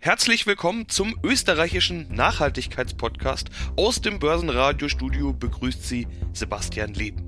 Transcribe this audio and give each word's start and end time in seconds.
Herzlich 0.00 0.46
willkommen 0.46 0.88
zum 0.88 1.18
österreichischen 1.24 2.06
Nachhaltigkeitspodcast. 2.14 3.50
Aus 3.74 4.00
dem 4.00 4.20
Börsenradiostudio 4.20 5.32
begrüßt 5.32 5.82
Sie 5.82 6.06
Sebastian 6.32 6.94
Leben. 6.94 7.24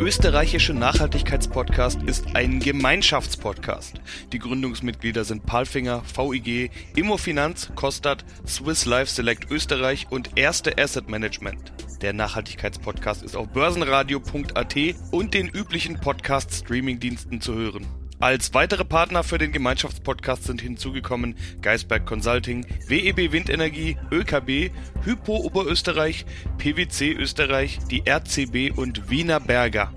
Österreichische 0.00 0.72
Nachhaltigkeitspodcast 0.72 2.02
ist 2.04 2.34
ein 2.34 2.58
Gemeinschaftspodcast. 2.58 4.00
Die 4.32 4.38
Gründungsmitglieder 4.38 5.24
sind 5.24 5.44
Palfinger, 5.44 6.02
VIG, 6.16 6.70
Immofinanz, 6.96 7.70
Kostat, 7.74 8.24
Swiss 8.46 8.86
Life 8.86 9.12
Select 9.12 9.50
Österreich 9.50 10.06
und 10.08 10.38
Erste 10.38 10.78
Asset 10.78 11.10
Management. 11.10 11.74
Der 12.00 12.14
Nachhaltigkeitspodcast 12.14 13.22
ist 13.22 13.36
auf 13.36 13.48
börsenradio.at 13.48 14.76
und 15.10 15.34
den 15.34 15.48
üblichen 15.48 16.00
Podcast-Streaming-Diensten 16.00 17.42
zu 17.42 17.54
hören. 17.54 17.99
Als 18.20 18.52
weitere 18.52 18.84
Partner 18.84 19.24
für 19.24 19.38
den 19.38 19.50
Gemeinschaftspodcast 19.50 20.44
sind 20.44 20.60
hinzugekommen 20.60 21.36
Geisberg 21.62 22.04
Consulting, 22.04 22.66
WEB 22.86 23.32
Windenergie, 23.32 23.96
ÖKB, 24.12 24.70
Hypo 25.04 25.36
Oberösterreich, 25.38 26.26
PwC 26.58 27.12
Österreich, 27.14 27.78
die 27.90 28.02
RCB 28.06 28.76
und 28.76 29.08
Wiener 29.08 29.40
Berger. 29.40 29.94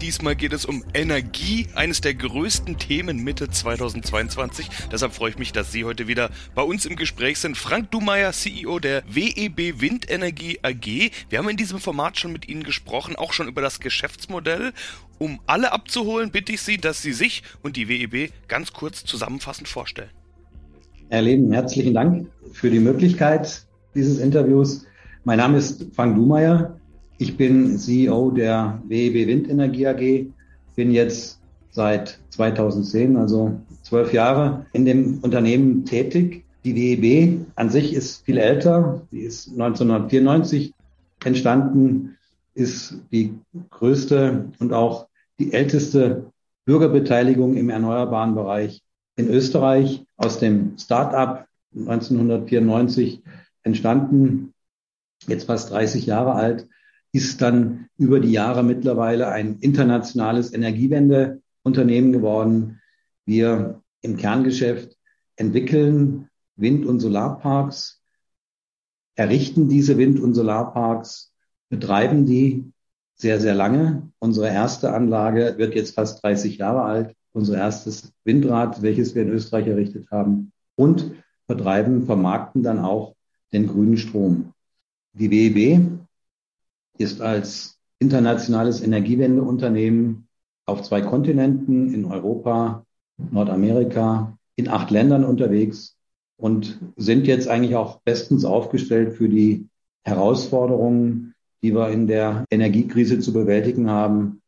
Diesmal 0.00 0.34
geht 0.34 0.52
es 0.52 0.64
um 0.64 0.84
Energie, 0.92 1.68
eines 1.74 2.00
der 2.00 2.14
größten 2.14 2.78
Themen 2.78 3.22
Mitte 3.22 3.48
2022. 3.48 4.68
Deshalb 4.90 5.14
freue 5.14 5.30
ich 5.30 5.38
mich, 5.38 5.52
dass 5.52 5.70
Sie 5.70 5.84
heute 5.84 6.08
wieder 6.08 6.30
bei 6.54 6.62
uns 6.62 6.84
im 6.84 6.96
Gespräch 6.96 7.38
sind. 7.38 7.56
Frank 7.56 7.92
Dumeier, 7.92 8.32
CEO 8.32 8.80
der 8.80 9.04
WEB 9.06 9.80
Windenergie 9.80 10.58
AG. 10.62 11.12
Wir 11.30 11.38
haben 11.38 11.48
in 11.48 11.56
diesem 11.56 11.78
Format 11.78 12.18
schon 12.18 12.32
mit 12.32 12.48
Ihnen 12.48 12.64
gesprochen, 12.64 13.14
auch 13.14 13.32
schon 13.32 13.46
über 13.46 13.62
das 13.62 13.78
Geschäftsmodell. 13.78 14.72
Um 15.18 15.38
alle 15.46 15.72
abzuholen, 15.72 16.30
bitte 16.30 16.52
ich 16.52 16.62
Sie, 16.62 16.76
dass 16.76 17.02
Sie 17.02 17.12
sich 17.12 17.42
und 17.62 17.76
die 17.76 17.88
WEB 17.88 18.32
ganz 18.48 18.72
kurz 18.72 19.04
zusammenfassend 19.04 19.68
vorstellen. 19.68 20.10
Herr 21.08 21.22
Leben, 21.22 21.52
herzlichen 21.52 21.94
Dank 21.94 22.26
für 22.52 22.70
die 22.70 22.80
Möglichkeit 22.80 23.64
dieses 23.94 24.18
Interviews. 24.18 24.86
Mein 25.24 25.38
Name 25.38 25.58
ist 25.58 25.86
Frank 25.94 26.16
Dumeier. 26.16 26.78
Ich 27.18 27.36
bin 27.36 27.78
CEO 27.78 28.30
der 28.32 28.82
WEB 28.88 29.26
Windenergie 29.28 29.86
AG, 29.86 30.26
bin 30.74 30.90
jetzt 30.90 31.40
seit 31.70 32.18
2010, 32.30 33.16
also 33.16 33.60
zwölf 33.82 34.12
Jahre, 34.12 34.66
in 34.72 34.84
dem 34.84 35.18
Unternehmen 35.20 35.84
tätig. 35.84 36.44
Die 36.64 36.74
WEB 36.74 37.46
an 37.56 37.70
sich 37.70 37.94
ist 37.94 38.24
viel 38.24 38.38
älter. 38.38 39.02
Die 39.12 39.20
ist 39.20 39.48
1994 39.50 40.72
entstanden, 41.24 42.16
ist 42.54 42.96
die 43.12 43.38
größte 43.70 44.52
und 44.58 44.72
auch 44.72 45.08
die 45.38 45.52
älteste 45.52 46.32
Bürgerbeteiligung 46.64 47.56
im 47.56 47.70
erneuerbaren 47.70 48.34
Bereich 48.34 48.82
in 49.16 49.28
Österreich 49.28 50.04
aus 50.16 50.38
dem 50.38 50.76
Start-up 50.78 51.46
1994 51.76 53.22
entstanden, 53.62 54.54
jetzt 55.26 55.44
fast 55.44 55.70
30 55.70 56.06
Jahre 56.06 56.34
alt, 56.34 56.68
ist 57.12 57.42
dann 57.42 57.88
über 57.96 58.20
die 58.20 58.32
Jahre 58.32 58.62
mittlerweile 58.62 59.28
ein 59.28 59.58
internationales 59.60 60.52
Energiewendeunternehmen 60.52 62.12
geworden. 62.12 62.80
Wir 63.24 63.82
im 64.02 64.16
Kerngeschäft 64.16 64.96
entwickeln 65.36 66.28
Wind- 66.56 66.86
und 66.86 67.00
Solarparks, 67.00 68.02
errichten 69.16 69.68
diese 69.68 69.96
Wind- 69.96 70.20
und 70.20 70.34
Solarparks, 70.34 71.33
betreiben 71.74 72.24
die 72.24 72.72
sehr, 73.16 73.40
sehr 73.40 73.54
lange. 73.54 74.10
Unsere 74.20 74.48
erste 74.48 74.92
Anlage 74.92 75.54
wird 75.56 75.74
jetzt 75.74 75.96
fast 75.96 76.22
30 76.22 76.58
Jahre 76.58 76.82
alt. 76.82 77.16
Unser 77.32 77.58
erstes 77.58 78.12
Windrad, 78.22 78.80
welches 78.82 79.16
wir 79.16 79.22
in 79.22 79.30
Österreich 79.30 79.66
errichtet 79.66 80.08
haben 80.12 80.52
und 80.76 81.12
vertreiben, 81.46 82.06
vermarkten 82.06 82.62
dann 82.62 82.78
auch 82.78 83.16
den 83.52 83.66
grünen 83.66 83.96
Strom. 83.96 84.52
Die 85.14 85.30
WEB 85.30 85.98
ist 86.98 87.20
als 87.20 87.76
internationales 87.98 88.80
Energiewendeunternehmen 88.80 90.28
auf 90.66 90.82
zwei 90.82 91.00
Kontinenten 91.00 91.92
in 91.92 92.04
Europa, 92.04 92.84
Nordamerika, 93.16 94.38
in 94.54 94.68
acht 94.68 94.92
Ländern 94.92 95.24
unterwegs 95.24 95.96
und 96.36 96.78
sind 96.96 97.26
jetzt 97.26 97.48
eigentlich 97.48 97.74
auch 97.74 98.00
bestens 98.02 98.44
aufgestellt 98.44 99.14
für 99.14 99.28
die 99.28 99.68
Herausforderungen, 100.04 101.33
die 101.64 101.74
wir 101.74 101.88
in 101.88 102.06
der 102.06 102.44
Energiekrise 102.50 103.20
zu 103.20 103.32
bewältigen 103.32 103.88
haben, 103.88 104.42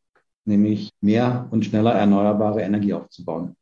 nämlich 0.44 0.91
mehr 1.00 1.49
und 1.50 1.65
schneller 1.65 1.93
erneuerbare 1.93 2.60
Energie 2.60 2.93
aufzubauen. 2.93 3.56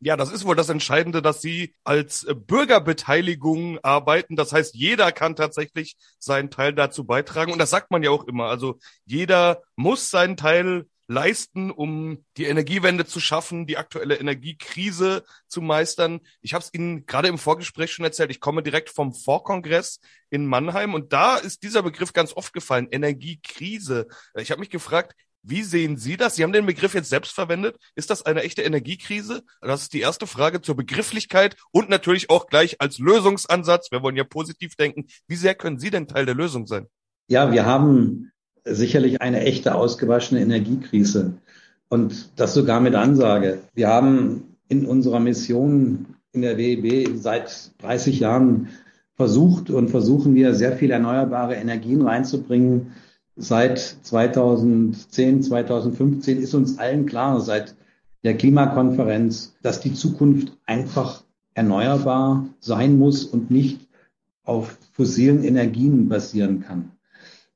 Ja, 0.00 0.16
das 0.16 0.32
ist 0.32 0.46
wohl 0.46 0.56
das 0.56 0.70
Entscheidende, 0.70 1.20
dass 1.20 1.42
Sie 1.42 1.74
als 1.84 2.26
Bürgerbeteiligung 2.46 3.78
arbeiten. 3.82 4.34
Das 4.34 4.50
heißt, 4.54 4.74
jeder 4.74 5.12
kann 5.12 5.36
tatsächlich 5.36 5.96
seinen 6.18 6.48
Teil 6.48 6.72
dazu 6.72 7.04
beitragen. 7.04 7.52
Und 7.52 7.58
das 7.58 7.68
sagt 7.68 7.90
man 7.90 8.02
ja 8.02 8.08
auch 8.08 8.24
immer. 8.24 8.44
Also 8.44 8.78
jeder 9.04 9.62
muss 9.74 10.08
seinen 10.08 10.38
Teil 10.38 10.86
leisten, 11.08 11.70
um 11.70 12.24
die 12.36 12.44
Energiewende 12.44 13.06
zu 13.06 13.20
schaffen, 13.20 13.66
die 13.66 13.76
aktuelle 13.76 14.16
Energiekrise 14.16 15.24
zu 15.46 15.60
meistern. 15.60 16.20
Ich 16.40 16.54
habe 16.54 16.64
es 16.64 16.74
Ihnen 16.74 17.06
gerade 17.06 17.28
im 17.28 17.38
Vorgespräch 17.38 17.92
schon 17.92 18.04
erzählt. 18.04 18.30
Ich 18.30 18.40
komme 18.40 18.62
direkt 18.62 18.90
vom 18.90 19.12
Vorkongress 19.12 20.00
in 20.30 20.46
Mannheim 20.46 20.94
und 20.94 21.12
da 21.12 21.36
ist 21.36 21.62
dieser 21.62 21.82
Begriff 21.82 22.12
ganz 22.12 22.32
oft 22.32 22.52
gefallen, 22.52 22.88
Energiekrise. 22.90 24.08
Ich 24.36 24.50
habe 24.50 24.60
mich 24.60 24.70
gefragt, 24.70 25.14
wie 25.48 25.62
sehen 25.62 25.96
Sie 25.96 26.16
das? 26.16 26.34
Sie 26.34 26.42
haben 26.42 26.52
den 26.52 26.66
Begriff 26.66 26.94
jetzt 26.94 27.08
selbst 27.08 27.32
verwendet. 27.32 27.76
Ist 27.94 28.10
das 28.10 28.26
eine 28.26 28.42
echte 28.42 28.62
Energiekrise? 28.62 29.44
Das 29.60 29.82
ist 29.82 29.92
die 29.92 30.00
erste 30.00 30.26
Frage 30.26 30.60
zur 30.60 30.74
Begrifflichkeit 30.74 31.56
und 31.70 31.88
natürlich 31.88 32.30
auch 32.30 32.48
gleich 32.48 32.80
als 32.80 32.98
Lösungsansatz. 32.98 33.92
Wir 33.92 34.02
wollen 34.02 34.16
ja 34.16 34.24
positiv 34.24 34.74
denken. 34.74 35.06
Wie 35.28 35.36
sehr 35.36 35.54
können 35.54 35.78
Sie 35.78 35.90
denn 35.90 36.08
Teil 36.08 36.26
der 36.26 36.34
Lösung 36.34 36.66
sein? 36.66 36.88
Ja, 37.28 37.52
wir 37.52 37.64
haben 37.64 38.32
sicherlich 38.66 39.22
eine 39.22 39.40
echte 39.40 39.74
ausgewaschene 39.74 40.40
Energiekrise 40.40 41.34
und 41.88 42.30
das 42.36 42.54
sogar 42.54 42.80
mit 42.80 42.94
Ansage. 42.94 43.60
Wir 43.74 43.88
haben 43.88 44.56
in 44.68 44.86
unserer 44.86 45.20
Mission 45.20 46.06
in 46.32 46.42
der 46.42 46.58
WEB 46.58 47.16
seit 47.16 47.72
30 47.78 48.20
Jahren 48.20 48.68
versucht 49.14 49.70
und 49.70 49.88
versuchen 49.88 50.34
wir 50.34 50.54
sehr 50.54 50.76
viel 50.76 50.90
erneuerbare 50.90 51.54
Energien 51.54 52.02
reinzubringen 52.02 52.92
seit 53.36 53.78
2010, 53.78 55.42
2015 55.42 56.38
ist 56.38 56.54
uns 56.54 56.78
allen 56.78 57.06
klar, 57.06 57.40
seit 57.40 57.76
der 58.24 58.36
Klimakonferenz, 58.36 59.54
dass 59.62 59.80
die 59.80 59.94
Zukunft 59.94 60.56
einfach 60.64 61.22
erneuerbar 61.54 62.48
sein 62.60 62.98
muss 62.98 63.24
und 63.24 63.50
nicht 63.50 63.86
auf 64.44 64.76
fossilen 64.92 65.44
Energien 65.44 66.08
basieren 66.08 66.60
kann. 66.60 66.92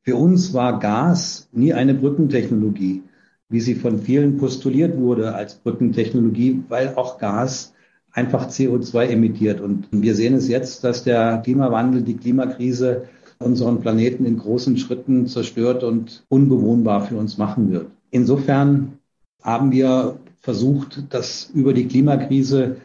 Für 0.03 0.16
uns 0.16 0.55
war 0.55 0.78
Gas 0.78 1.49
nie 1.53 1.75
eine 1.75 1.94
Brückentechnologie, 1.94 3.03
wie 3.49 3.61
sie 3.61 3.75
von 3.75 3.99
vielen 3.99 4.38
postuliert 4.38 4.97
wurde 4.97 5.34
als 5.34 5.56
Brückentechnologie, 5.56 6.62
weil 6.69 6.94
auch 6.94 7.19
Gas 7.19 7.74
einfach 8.13 8.48
CO2 8.48 9.09
emittiert. 9.09 9.60
Und 9.60 9.89
wir 9.91 10.15
sehen 10.15 10.34
es 10.34 10.48
jetzt, 10.48 10.84
dass 10.84 11.04
der 11.04 11.39
Klimawandel, 11.45 12.03
die 12.03 12.16
Klimakrise 12.16 13.09
unseren 13.39 13.80
Planeten 13.80 14.24
in 14.24 14.39
großen 14.39 14.77
Schritten 14.77 15.27
zerstört 15.27 15.83
und 15.83 16.24
unbewohnbar 16.28 17.07
für 17.07 17.16
uns 17.16 17.39
machen 17.39 17.71
wird. 17.71 17.86
Insofern 18.10 18.98
haben 19.42 19.72
wir 19.72 20.19
versucht, 20.41 21.04
das 21.10 21.51
über 21.54 21.72
die 21.72 21.86
Klimakrise 21.86 22.77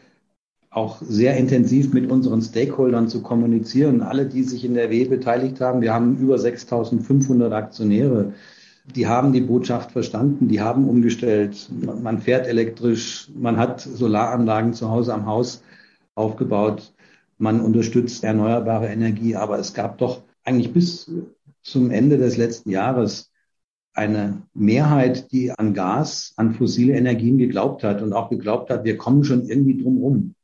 auch 0.76 1.02
sehr 1.02 1.38
intensiv 1.38 1.94
mit 1.94 2.12
unseren 2.12 2.42
Stakeholdern 2.42 3.08
zu 3.08 3.22
kommunizieren. 3.22 4.02
Alle, 4.02 4.26
die 4.26 4.44
sich 4.44 4.66
in 4.66 4.74
der 4.74 4.92
WE 4.92 5.06
beteiligt 5.06 5.62
haben, 5.62 5.82
wir 5.82 5.94
haben 5.94 6.18
über 6.18 6.36
6.500 6.36 7.52
Aktionäre, 7.52 8.34
die 8.94 9.08
haben 9.08 9.32
die 9.32 9.42
Botschaft 9.42 9.94
verstanden, 9.94 10.50
die 10.50 10.60
haben 10.60 10.90
umgestellt. 10.90 11.70
Man 12.02 12.20
fährt 12.20 12.46
elektrisch, 12.46 13.32
man 13.34 13.56
hat 13.56 13.80
Solaranlagen 13.80 14.74
zu 14.74 14.90
Hause 14.90 15.14
am 15.14 15.26
Haus 15.26 15.64
aufgebaut, 16.14 16.94
man 17.38 17.62
unterstützt 17.62 18.26
erneuerbare 18.26 18.88
Energie, 18.88 19.38
aber 19.38 19.58
es 19.58 19.74
gab 19.74 19.98
doch 19.98 20.24
eigentlich 20.44 20.74
bis 20.74 21.10
zum 21.64 21.90
Ende 21.90 22.18
des 22.18 22.36
letzten 22.36 22.70
Jahres 22.70 23.32
eine 23.94 24.42
Mehrheit, 24.54 25.32
die 25.32 25.52
an 25.52 25.74
Gas, 25.74 26.34
an 26.36 26.54
fossile 26.54 26.96
Energien 26.96 27.38
geglaubt 27.38 27.82
hat 27.86 28.02
und 28.02 28.12
auch 28.12 28.30
geglaubt 28.30 28.70
hat, 28.70 28.84
wir 28.84 28.98
kommen 28.98 29.24
schon 29.24 29.46
irgendwie 29.46 29.82
drum 29.82 30.00
rum. 30.00 30.35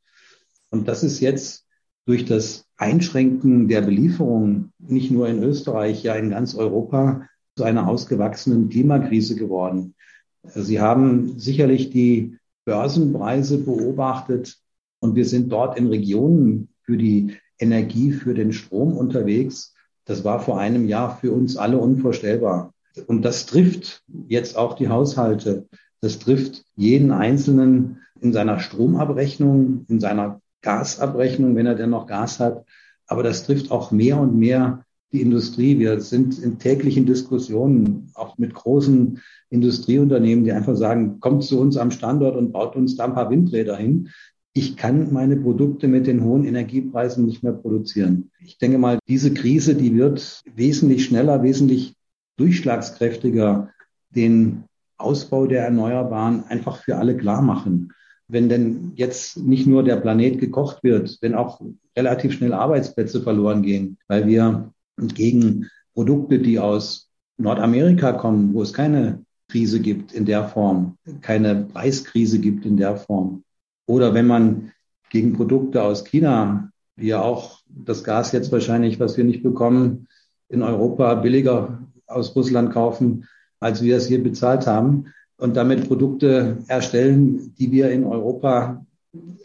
Und 0.72 0.88
das 0.88 1.04
ist 1.04 1.20
jetzt 1.20 1.66
durch 2.06 2.24
das 2.24 2.64
Einschränken 2.76 3.68
der 3.68 3.82
Belieferung, 3.82 4.72
nicht 4.78 5.10
nur 5.10 5.28
in 5.28 5.42
Österreich, 5.42 6.02
ja 6.02 6.14
in 6.14 6.30
ganz 6.30 6.54
Europa, 6.54 7.28
zu 7.56 7.64
einer 7.64 7.86
ausgewachsenen 7.86 8.70
Klimakrise 8.70 9.36
geworden. 9.36 9.94
Sie 10.42 10.80
haben 10.80 11.38
sicherlich 11.38 11.90
die 11.90 12.38
Börsenpreise 12.64 13.58
beobachtet 13.58 14.58
und 15.00 15.14
wir 15.14 15.26
sind 15.26 15.52
dort 15.52 15.78
in 15.78 15.88
Regionen 15.88 16.68
für 16.82 16.96
die 16.96 17.36
Energie, 17.58 18.10
für 18.10 18.34
den 18.34 18.52
Strom 18.52 18.96
unterwegs. 18.96 19.74
Das 20.06 20.24
war 20.24 20.40
vor 20.40 20.58
einem 20.58 20.88
Jahr 20.88 21.18
für 21.18 21.32
uns 21.32 21.56
alle 21.56 21.78
unvorstellbar. 21.78 22.72
Und 23.06 23.22
das 23.22 23.46
trifft 23.46 24.02
jetzt 24.28 24.56
auch 24.56 24.74
die 24.74 24.88
Haushalte. 24.88 25.68
Das 26.00 26.18
trifft 26.18 26.64
jeden 26.76 27.12
Einzelnen 27.12 27.98
in 28.20 28.32
seiner 28.32 28.58
Stromabrechnung, 28.58 29.84
in 29.88 30.00
seiner 30.00 30.41
Gasabrechnung, 30.62 31.54
wenn 31.56 31.66
er 31.66 31.74
denn 31.74 31.90
noch 31.90 32.06
Gas 32.06 32.40
hat. 32.40 32.64
Aber 33.06 33.22
das 33.22 33.44
trifft 33.44 33.70
auch 33.70 33.90
mehr 33.90 34.18
und 34.18 34.36
mehr 34.36 34.84
die 35.12 35.20
Industrie. 35.20 35.78
Wir 35.78 36.00
sind 36.00 36.38
in 36.38 36.58
täglichen 36.58 37.04
Diskussionen, 37.04 38.10
auch 38.14 38.38
mit 38.38 38.54
großen 38.54 39.20
Industrieunternehmen, 39.50 40.44
die 40.44 40.52
einfach 40.52 40.76
sagen, 40.76 41.20
kommt 41.20 41.44
zu 41.44 41.60
uns 41.60 41.76
am 41.76 41.90
Standort 41.90 42.36
und 42.36 42.52
baut 42.52 42.74
uns 42.74 42.96
da 42.96 43.04
ein 43.04 43.14
paar 43.14 43.30
Windräder 43.30 43.76
hin. 43.76 44.08
Ich 44.54 44.76
kann 44.76 45.12
meine 45.12 45.36
Produkte 45.36 45.88
mit 45.88 46.06
den 46.06 46.24
hohen 46.24 46.44
Energiepreisen 46.44 47.26
nicht 47.26 47.42
mehr 47.42 47.52
produzieren. 47.52 48.30
Ich 48.40 48.58
denke 48.58 48.78
mal, 48.78 48.98
diese 49.08 49.32
Krise, 49.32 49.74
die 49.74 49.94
wird 49.94 50.42
wesentlich 50.54 51.04
schneller, 51.04 51.42
wesentlich 51.42 51.94
durchschlagskräftiger 52.36 53.70
den 54.10 54.64
Ausbau 54.98 55.46
der 55.46 55.64
Erneuerbaren 55.64 56.44
einfach 56.44 56.76
für 56.76 56.96
alle 56.96 57.16
klar 57.16 57.42
machen. 57.42 57.92
Wenn 58.28 58.48
denn 58.48 58.92
jetzt 58.96 59.36
nicht 59.36 59.66
nur 59.66 59.82
der 59.82 59.96
Planet 59.96 60.38
gekocht 60.40 60.82
wird, 60.82 61.18
wenn 61.20 61.34
auch 61.34 61.60
relativ 61.96 62.32
schnell 62.32 62.52
Arbeitsplätze 62.52 63.22
verloren 63.22 63.62
gehen, 63.62 63.98
weil 64.08 64.26
wir 64.26 64.72
gegen 64.96 65.68
Produkte, 65.94 66.38
die 66.38 66.58
aus 66.58 67.10
Nordamerika 67.36 68.12
kommen, 68.12 68.54
wo 68.54 68.62
es 68.62 68.72
keine 68.72 69.24
Krise 69.48 69.80
gibt 69.80 70.12
in 70.12 70.24
der 70.24 70.48
Form, 70.48 70.96
keine 71.20 71.66
Preiskrise 71.72 72.38
gibt 72.38 72.64
in 72.64 72.76
der 72.76 72.96
Form. 72.96 73.44
Oder 73.86 74.14
wenn 74.14 74.26
man 74.26 74.72
gegen 75.10 75.34
Produkte 75.34 75.82
aus 75.82 76.04
China, 76.04 76.70
die 76.96 77.08
ja 77.08 77.20
auch 77.20 77.60
das 77.68 78.04
Gas 78.04 78.32
jetzt 78.32 78.52
wahrscheinlich, 78.52 78.98
was 79.00 79.16
wir 79.16 79.24
nicht 79.24 79.42
bekommen, 79.42 80.08
in 80.48 80.62
Europa 80.62 81.14
billiger 81.16 81.86
aus 82.06 82.34
Russland 82.36 82.72
kaufen, 82.72 83.26
als 83.60 83.82
wir 83.82 83.96
es 83.96 84.06
hier 84.06 84.22
bezahlt 84.22 84.66
haben 84.66 85.06
und 85.42 85.56
damit 85.56 85.88
Produkte 85.88 86.58
erstellen, 86.68 87.52
die 87.58 87.72
wir 87.72 87.90
in 87.90 88.04
Europa 88.04 88.86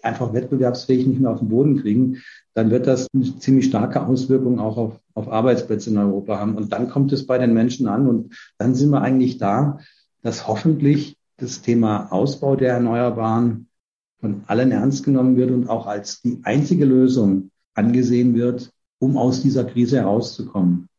einfach 0.04 0.32
wettbewerbsfähig 0.32 1.08
nicht 1.08 1.20
mehr 1.20 1.32
auf 1.32 1.40
den 1.40 1.50
Boden 1.50 1.82
kriegen, 1.82 2.22
dann 2.54 2.70
wird 2.70 2.86
das 2.86 3.08
eine 3.16 3.40
ziemlich 3.40 3.66
starke 3.66 4.06
Auswirkung 4.06 4.60
auch 4.60 4.78
auf, 4.78 5.00
auf 5.16 5.28
Arbeitsplätze 5.28 5.90
in 5.90 5.98
Europa 5.98 6.38
haben. 6.38 6.56
Und 6.56 6.72
dann 6.72 6.88
kommt 6.88 7.12
es 7.14 7.26
bei 7.26 7.40
den 7.40 7.52
Menschen 7.52 7.88
an 7.88 8.08
und 8.08 8.36
dann 8.60 8.76
sind 8.76 8.92
wir 8.92 9.02
eigentlich 9.02 9.40
da, 9.40 9.80
dass 10.22 10.48
hoffentlich 10.48 11.18
das 11.38 11.64
Thema 11.64 12.12
Ausbau 12.12 12.56
der 12.56 12.74
Erneuerbaren 12.74 13.68
von 14.20 14.44
allen 14.46 14.72
ernst 14.72 15.04
genommen 15.04 15.36
wird 15.36 15.50
und 15.50 15.68
auch 15.68 15.88
als 15.88 16.22
die 16.22 16.42
einzige 16.44 16.86
Lösung 16.86 17.50
angesehen 17.74 18.36
wird, 18.36 18.72
um 19.00 19.18
aus 19.18 19.42
dieser 19.42 19.64
Krise 19.64 19.98
herauszukommen. 19.98 20.90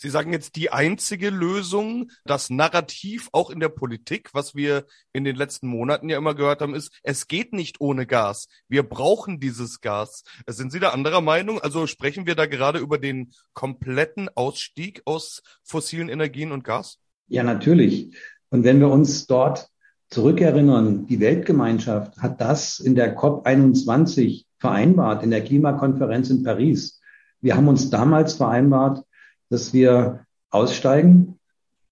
Sie 0.00 0.08
sagen 0.08 0.32
jetzt 0.32 0.56
die 0.56 0.72
einzige 0.72 1.28
Lösung, 1.28 2.10
das 2.24 2.48
Narrativ 2.48 3.28
auch 3.32 3.50
in 3.50 3.60
der 3.60 3.68
Politik, 3.68 4.30
was 4.32 4.54
wir 4.54 4.86
in 5.12 5.24
den 5.24 5.36
letzten 5.36 5.68
Monaten 5.68 6.08
ja 6.08 6.16
immer 6.16 6.34
gehört 6.34 6.62
haben, 6.62 6.74
ist, 6.74 6.98
es 7.02 7.28
geht 7.28 7.52
nicht 7.52 7.82
ohne 7.82 8.06
Gas. 8.06 8.48
Wir 8.66 8.82
brauchen 8.82 9.40
dieses 9.40 9.82
Gas. 9.82 10.24
Sind 10.46 10.72
Sie 10.72 10.80
da 10.80 10.88
anderer 10.88 11.20
Meinung? 11.20 11.60
Also 11.60 11.86
sprechen 11.86 12.24
wir 12.24 12.34
da 12.34 12.46
gerade 12.46 12.78
über 12.78 12.96
den 12.96 13.32
kompletten 13.52 14.30
Ausstieg 14.34 15.02
aus 15.04 15.42
fossilen 15.64 16.08
Energien 16.08 16.50
und 16.52 16.64
Gas? 16.64 16.96
Ja, 17.28 17.42
natürlich. 17.42 18.16
Und 18.48 18.64
wenn 18.64 18.80
wir 18.80 18.88
uns 18.88 19.26
dort 19.26 19.68
zurückerinnern, 20.08 21.08
die 21.08 21.20
Weltgemeinschaft 21.20 22.16
hat 22.16 22.40
das 22.40 22.80
in 22.80 22.94
der 22.94 23.18
COP21 23.18 24.46
vereinbart, 24.56 25.24
in 25.24 25.30
der 25.30 25.44
Klimakonferenz 25.44 26.30
in 26.30 26.42
Paris. 26.42 27.02
Wir 27.42 27.54
haben 27.54 27.68
uns 27.68 27.90
damals 27.90 28.32
vereinbart, 28.32 29.04
dass 29.50 29.72
wir 29.72 30.24
aussteigen 30.50 31.38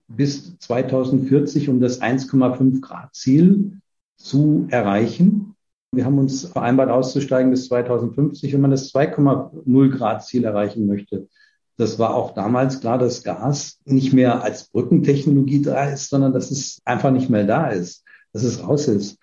bis 0.09 0.59
2040, 0.59 1.69
um 1.69 1.81
das 1.81 2.01
1,5 2.01 2.81
Grad 2.81 3.15
Ziel 3.15 3.81
zu 4.17 4.67
erreichen. 4.71 5.55
Wir 5.93 6.05
haben 6.05 6.19
uns 6.19 6.47
vereinbart, 6.47 6.91
auszusteigen 6.91 7.51
bis 7.51 7.69
2050, 7.69 8.53
wenn 8.53 8.61
man 8.61 8.71
das 8.71 8.93
2,0 8.93 9.91
Grad 9.91 10.25
Ziel 10.25 10.45
erreichen 10.45 10.87
möchte. 10.87 11.29
Das 11.77 11.99
war 11.99 12.15
auch 12.15 12.35
damals 12.35 12.81
klar, 12.81 12.99
dass 12.99 13.23
Gas 13.23 13.79
nicht 13.85 14.13
mehr 14.13 14.43
als 14.43 14.69
Brückentechnologie 14.69 15.63
da 15.63 15.91
ist, 15.91 16.11
sondern 16.11 16.33
dass 16.33 16.51
es 16.51 16.81
einfach 16.85 17.13
nicht 17.13 17.31
mehr 17.31 17.45
da 17.45 17.69
ist, 17.69 18.05
dass 18.33 18.43
es 18.43 18.63
raus 18.63 18.89
ist. 18.89 19.19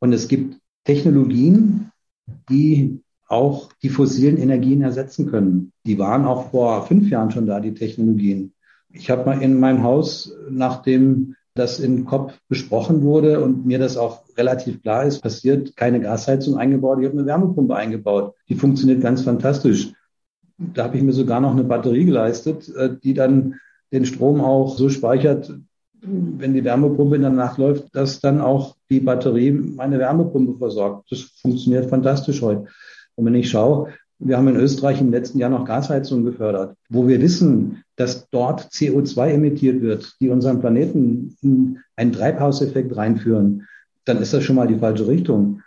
Und 0.00 0.12
es 0.12 0.26
gibt 0.26 0.58
Technologien, 0.84 1.92
die 2.48 3.00
auch 3.30 3.72
die 3.82 3.88
fossilen 3.88 4.36
Energien 4.36 4.82
ersetzen 4.82 5.30
können. 5.30 5.72
Die 5.86 5.98
waren 5.98 6.24
auch 6.24 6.50
vor 6.50 6.86
fünf 6.86 7.08
Jahren 7.08 7.30
schon 7.30 7.46
da, 7.46 7.60
die 7.60 7.74
Technologien. 7.74 8.52
Ich 8.92 9.08
habe 9.08 9.24
mal 9.24 9.40
in 9.40 9.58
meinem 9.58 9.84
Haus, 9.84 10.34
nachdem 10.50 11.36
das 11.54 11.78
in 11.78 12.04
COP 12.04 12.32
besprochen 12.48 13.02
wurde 13.02 13.42
und 13.42 13.66
mir 13.66 13.78
das 13.78 13.96
auch 13.96 14.22
relativ 14.36 14.82
klar 14.82 15.04
ist, 15.04 15.20
passiert 15.20 15.76
keine 15.76 16.00
Gasheizung 16.00 16.58
eingebaut. 16.58 16.98
Ich 17.00 17.06
habe 17.06 17.18
eine 17.18 17.26
Wärmepumpe 17.26 17.76
eingebaut. 17.76 18.34
Die 18.48 18.56
funktioniert 18.56 19.00
ganz 19.00 19.22
fantastisch. 19.22 19.92
Da 20.58 20.84
habe 20.84 20.96
ich 20.96 21.02
mir 21.02 21.12
sogar 21.12 21.40
noch 21.40 21.52
eine 21.52 21.64
Batterie 21.64 22.04
geleistet, 22.04 22.68
äh, 22.74 22.90
die 23.02 23.14
dann 23.14 23.60
den 23.92 24.06
Strom 24.06 24.40
auch 24.40 24.76
so 24.76 24.88
speichert, 24.88 25.52
wenn 26.02 26.54
die 26.54 26.64
Wärmepumpe 26.64 27.18
danach 27.18 27.58
läuft, 27.58 27.94
dass 27.94 28.20
dann 28.20 28.40
auch 28.40 28.76
die 28.88 29.00
Batterie 29.00 29.52
meine 29.52 29.98
Wärmepumpe 29.98 30.58
versorgt. 30.58 31.12
Das 31.12 31.20
funktioniert 31.20 31.90
fantastisch 31.90 32.42
heute. 32.42 32.66
Und 33.20 33.26
wenn 33.26 33.34
ich 33.34 33.50
schaue, 33.50 33.92
wir 34.18 34.38
haben 34.38 34.48
in 34.48 34.56
Österreich 34.56 34.98
im 34.98 35.10
letzten 35.10 35.38
Jahr 35.38 35.50
noch 35.50 35.66
Gasheizungen 35.66 36.24
gefördert, 36.24 36.74
wo 36.88 37.06
wir 37.06 37.20
wissen, 37.20 37.84
dass 37.96 38.30
dort 38.30 38.70
CO2 38.72 39.32
emittiert 39.32 39.82
wird, 39.82 40.16
die 40.20 40.30
unseren 40.30 40.60
Planeten 40.60 41.36
in 41.42 41.80
einen 41.96 42.12
Treibhauseffekt 42.12 42.96
reinführen, 42.96 43.66
dann 44.06 44.22
ist 44.22 44.32
das 44.32 44.42
schon 44.42 44.56
mal 44.56 44.68
die 44.68 44.78
falsche 44.78 45.06
Richtung. 45.06 45.60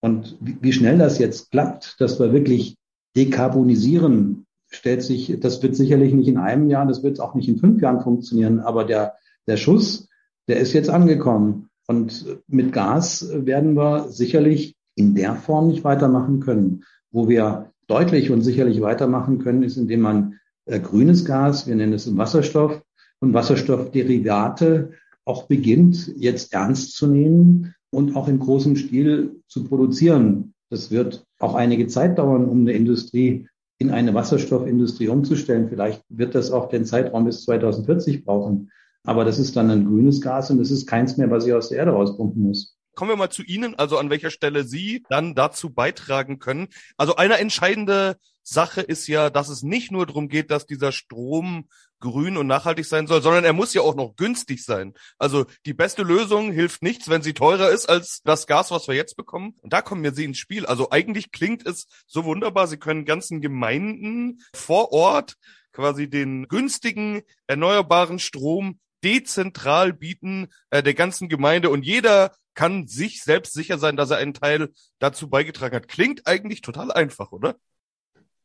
Und 0.00 0.36
wie 0.40 0.72
schnell 0.72 0.98
das 0.98 1.20
jetzt 1.20 1.52
klappt, 1.52 2.00
dass 2.00 2.18
wir 2.18 2.32
wirklich 2.32 2.76
dekarbonisieren, 3.16 4.46
stellt 4.68 5.04
sich, 5.04 5.38
das 5.38 5.62
wird 5.62 5.76
sicherlich 5.76 6.12
nicht 6.12 6.28
in 6.28 6.38
einem 6.38 6.70
Jahr, 6.70 6.86
das 6.86 7.04
wird 7.04 7.20
auch 7.20 7.34
nicht 7.36 7.48
in 7.48 7.58
fünf 7.58 7.80
Jahren 7.80 8.00
funktionieren, 8.00 8.58
aber 8.58 8.84
der, 8.84 9.14
der 9.46 9.56
Schuss, 9.56 10.08
der 10.48 10.58
ist 10.58 10.72
jetzt 10.72 10.90
angekommen. 10.90 11.68
Und 11.86 12.24
mit 12.48 12.72
Gas 12.72 13.30
werden 13.32 13.74
wir 13.74 14.08
sicherlich 14.08 14.74
in 15.00 15.14
der 15.14 15.34
Form 15.34 15.68
nicht 15.68 15.82
weitermachen 15.82 16.40
können. 16.40 16.84
Wo 17.10 17.28
wir 17.28 17.72
deutlich 17.86 18.30
und 18.30 18.42
sicherlich 18.42 18.80
weitermachen 18.82 19.38
können, 19.38 19.62
ist, 19.62 19.78
indem 19.78 20.02
man 20.02 20.38
äh, 20.66 20.78
grünes 20.78 21.24
Gas, 21.24 21.66
wir 21.66 21.74
nennen 21.74 21.94
es 21.94 22.16
Wasserstoff 22.16 22.82
und 23.20 23.34
Wasserstoffderivate 23.34 24.90
auch 25.24 25.46
beginnt, 25.46 26.12
jetzt 26.16 26.52
ernst 26.52 26.94
zu 26.94 27.06
nehmen 27.06 27.74
und 27.90 28.14
auch 28.14 28.28
in 28.28 28.38
großem 28.38 28.76
Stil 28.76 29.42
zu 29.48 29.64
produzieren. 29.64 30.54
Das 30.68 30.90
wird 30.90 31.24
auch 31.38 31.54
einige 31.54 31.86
Zeit 31.88 32.18
dauern, 32.18 32.44
um 32.44 32.60
eine 32.60 32.72
Industrie 32.72 33.48
in 33.78 33.90
eine 33.90 34.12
Wasserstoffindustrie 34.12 35.08
umzustellen. 35.08 35.68
Vielleicht 35.68 36.04
wird 36.10 36.34
das 36.34 36.50
auch 36.50 36.68
den 36.68 36.84
Zeitraum 36.84 37.24
bis 37.24 37.44
2040 37.44 38.24
brauchen. 38.24 38.70
Aber 39.04 39.24
das 39.24 39.38
ist 39.38 39.56
dann 39.56 39.70
ein 39.70 39.86
grünes 39.86 40.20
Gas 40.20 40.50
und 40.50 40.60
es 40.60 40.70
ist 40.70 40.86
keins 40.86 41.16
mehr, 41.16 41.30
was 41.30 41.46
ich 41.46 41.54
aus 41.54 41.70
der 41.70 41.78
Erde 41.78 41.92
rauspumpen 41.92 42.42
muss. 42.42 42.76
Kommen 43.00 43.12
wir 43.12 43.16
mal 43.16 43.30
zu 43.30 43.42
Ihnen, 43.42 43.78
also 43.78 43.96
an 43.96 44.10
welcher 44.10 44.30
Stelle 44.30 44.62
Sie 44.62 45.06
dann 45.08 45.34
dazu 45.34 45.70
beitragen 45.70 46.38
können. 46.38 46.68
Also 46.98 47.16
eine 47.16 47.38
entscheidende 47.38 48.18
Sache 48.42 48.82
ist 48.82 49.06
ja, 49.06 49.30
dass 49.30 49.48
es 49.48 49.62
nicht 49.62 49.90
nur 49.90 50.04
darum 50.04 50.28
geht, 50.28 50.50
dass 50.50 50.66
dieser 50.66 50.92
Strom 50.92 51.66
grün 52.00 52.36
und 52.36 52.46
nachhaltig 52.46 52.84
sein 52.84 53.06
soll, 53.06 53.22
sondern 53.22 53.44
er 53.44 53.54
muss 53.54 53.72
ja 53.72 53.80
auch 53.80 53.94
noch 53.94 54.16
günstig 54.16 54.62
sein. 54.62 54.92
Also 55.18 55.46
die 55.64 55.72
beste 55.72 56.02
Lösung 56.02 56.52
hilft 56.52 56.82
nichts, 56.82 57.08
wenn 57.08 57.22
sie 57.22 57.32
teurer 57.32 57.70
ist 57.70 57.88
als 57.88 58.20
das 58.22 58.46
Gas, 58.46 58.70
was 58.70 58.86
wir 58.86 58.94
jetzt 58.96 59.16
bekommen. 59.16 59.54
Und 59.62 59.72
da 59.72 59.80
kommen 59.80 60.02
wir 60.02 60.12
Sie 60.12 60.24
ins 60.24 60.36
Spiel. 60.36 60.66
Also 60.66 60.90
eigentlich 60.90 61.32
klingt 61.32 61.66
es 61.66 61.86
so 62.06 62.26
wunderbar. 62.26 62.66
Sie 62.66 62.76
können 62.76 63.06
ganzen 63.06 63.40
Gemeinden 63.40 64.42
vor 64.54 64.92
Ort 64.92 65.36
quasi 65.72 66.10
den 66.10 66.48
günstigen 66.48 67.22
erneuerbaren 67.46 68.18
Strom 68.18 68.78
dezentral 69.02 69.94
bieten 69.94 70.48
äh, 70.68 70.82
der 70.82 70.92
ganzen 70.92 71.30
Gemeinde 71.30 71.70
und 71.70 71.86
jeder 71.86 72.32
kann 72.60 72.86
sich 72.86 73.22
selbst 73.22 73.54
sicher 73.54 73.78
sein, 73.78 73.96
dass 73.96 74.10
er 74.10 74.18
einen 74.18 74.34
Teil 74.34 74.68
dazu 74.98 75.30
beigetragen 75.30 75.74
hat. 75.74 75.88
Klingt 75.88 76.26
eigentlich 76.26 76.60
total 76.60 76.92
einfach, 76.92 77.32
oder? 77.32 77.56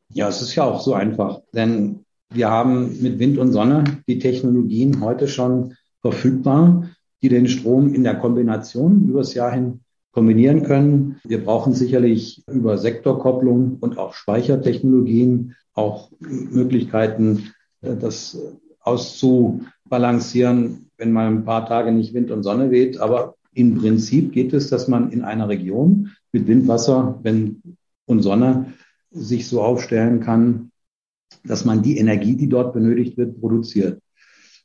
Ja, 0.08 0.30
es 0.30 0.42
ist 0.42 0.56
ja 0.56 0.64
auch 0.64 0.80
so 0.80 0.94
einfach, 0.94 1.42
denn 1.54 2.06
wir 2.30 2.50
haben 2.50 3.02
mit 3.02 3.20
Wind 3.20 3.38
und 3.38 3.52
Sonne 3.52 3.84
die 4.08 4.20
Technologien 4.20 5.02
heute 5.02 5.28
schon 5.28 5.76
verfügbar, 6.02 6.92
die 7.22 7.28
den 7.28 7.50
Strom 7.50 7.94
in 7.94 8.06
der 8.06 8.16
Kombination 8.16 9.10
übers 9.10 9.34
Jahr 9.34 9.52
hin 9.52 9.82
kombinieren 10.14 10.64
können. 10.64 11.20
Wir 11.26 11.44
brauchen 11.44 11.74
sicherlich 11.74 12.46
über 12.48 12.78
Sektorkopplung 12.78 13.80
und 13.82 13.98
auch 13.98 14.14
Speichertechnologien 14.14 15.56
auch 15.74 16.10
Möglichkeiten, 16.20 17.54
äh, 17.82 17.98
das 17.98 18.40
auszubalancieren, 18.80 20.90
wenn 20.96 21.12
mal 21.12 21.28
ein 21.28 21.44
paar 21.44 21.66
Tage 21.66 21.92
nicht 21.92 22.14
Wind 22.14 22.32
und 22.32 22.44
Sonne 22.44 22.72
weht. 22.72 22.98
Aber 22.98 23.36
im 23.56 23.76
Prinzip 23.76 24.34
geht 24.34 24.54
es, 24.54 24.70
dass 24.70 24.88
man 24.88 25.12
in 25.12 25.24
einer 25.24 25.50
Region 25.50 26.12
mit 26.32 26.48
Windwasser, 26.48 27.20
wenn 27.24 27.62
und 28.06 28.22
Sonne 28.22 28.74
sich 29.12 29.48
so 29.48 29.62
aufstellen 29.62 30.20
kann, 30.20 30.72
dass 31.44 31.66
man 31.66 31.82
die 31.82 31.98
Energie, 31.98 32.36
die 32.36 32.50
dort 32.50 32.74
benötigt 32.74 33.18
wird, 33.18 33.40
produziert. 33.40 34.02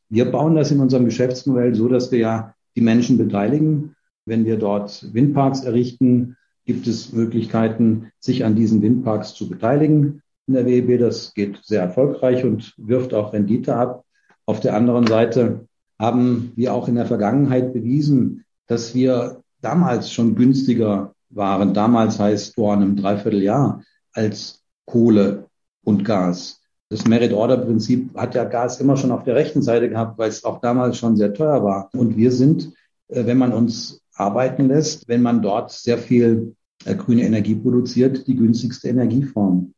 Wir 0.08 0.24
bauen 0.30 0.56
das 0.56 0.72
in 0.72 0.80
unserem 0.80 1.04
Geschäftsmodell 1.04 1.74
so, 1.74 1.88
dass 1.88 2.10
wir 2.10 2.18
ja 2.18 2.54
die 2.76 2.80
Menschen 2.80 3.16
beteiligen. 3.16 3.94
Wenn 4.26 4.44
wir 4.44 4.58
dort 4.58 5.08
Windparks 5.14 5.60
errichten, 5.60 6.36
gibt 6.66 6.86
es 6.86 7.12
Möglichkeiten, 7.12 8.10
sich 8.18 8.44
an 8.44 8.56
diesen 8.56 8.82
Windparks 8.82 9.34
zu 9.34 9.48
beteiligen 9.48 10.22
in 10.46 10.54
der 10.54 10.66
WEB. 10.66 10.98
Das 10.98 11.32
geht 11.34 11.60
sehr 11.62 11.80
erfolgreich 11.80 12.44
und 12.44 12.74
wirft 12.76 13.14
auch 13.14 13.32
Rendite 13.32 13.76
ab. 13.76 14.04
Auf 14.46 14.60
der 14.60 14.74
anderen 14.74 15.06
Seite 15.06 15.66
haben 15.98 16.52
wir 16.56 16.74
auch 16.74 16.88
in 16.88 16.96
der 16.96 17.06
Vergangenheit 17.06 17.72
bewiesen, 17.72 18.44
dass 18.70 18.94
wir 18.94 19.42
damals 19.60 20.12
schon 20.12 20.36
günstiger 20.36 21.12
waren. 21.28 21.74
Damals 21.74 22.20
heißt 22.20 22.54
vor 22.54 22.72
einem 22.72 22.94
Dreivierteljahr 22.94 23.82
als 24.12 24.62
Kohle 24.86 25.48
und 25.82 26.04
Gas. 26.04 26.60
Das 26.88 27.04
Merit-Order-Prinzip 27.04 28.16
hat 28.16 28.36
ja 28.36 28.44
Gas 28.44 28.80
immer 28.80 28.96
schon 28.96 29.10
auf 29.10 29.24
der 29.24 29.34
rechten 29.34 29.62
Seite 29.62 29.88
gehabt, 29.90 30.18
weil 30.18 30.28
es 30.28 30.44
auch 30.44 30.60
damals 30.60 30.98
schon 30.98 31.16
sehr 31.16 31.34
teuer 31.34 31.64
war. 31.64 31.90
Und 31.94 32.16
wir 32.16 32.30
sind, 32.30 32.72
äh, 33.08 33.26
wenn 33.26 33.38
man 33.38 33.52
uns 33.52 34.02
arbeiten 34.14 34.68
lässt, 34.68 35.08
wenn 35.08 35.22
man 35.22 35.42
dort 35.42 35.72
sehr 35.72 35.98
viel 35.98 36.54
äh, 36.84 36.94
grüne 36.94 37.22
Energie 37.22 37.56
produziert, 37.56 38.28
die 38.28 38.36
günstigste 38.36 38.88
Energieform. 38.88 39.74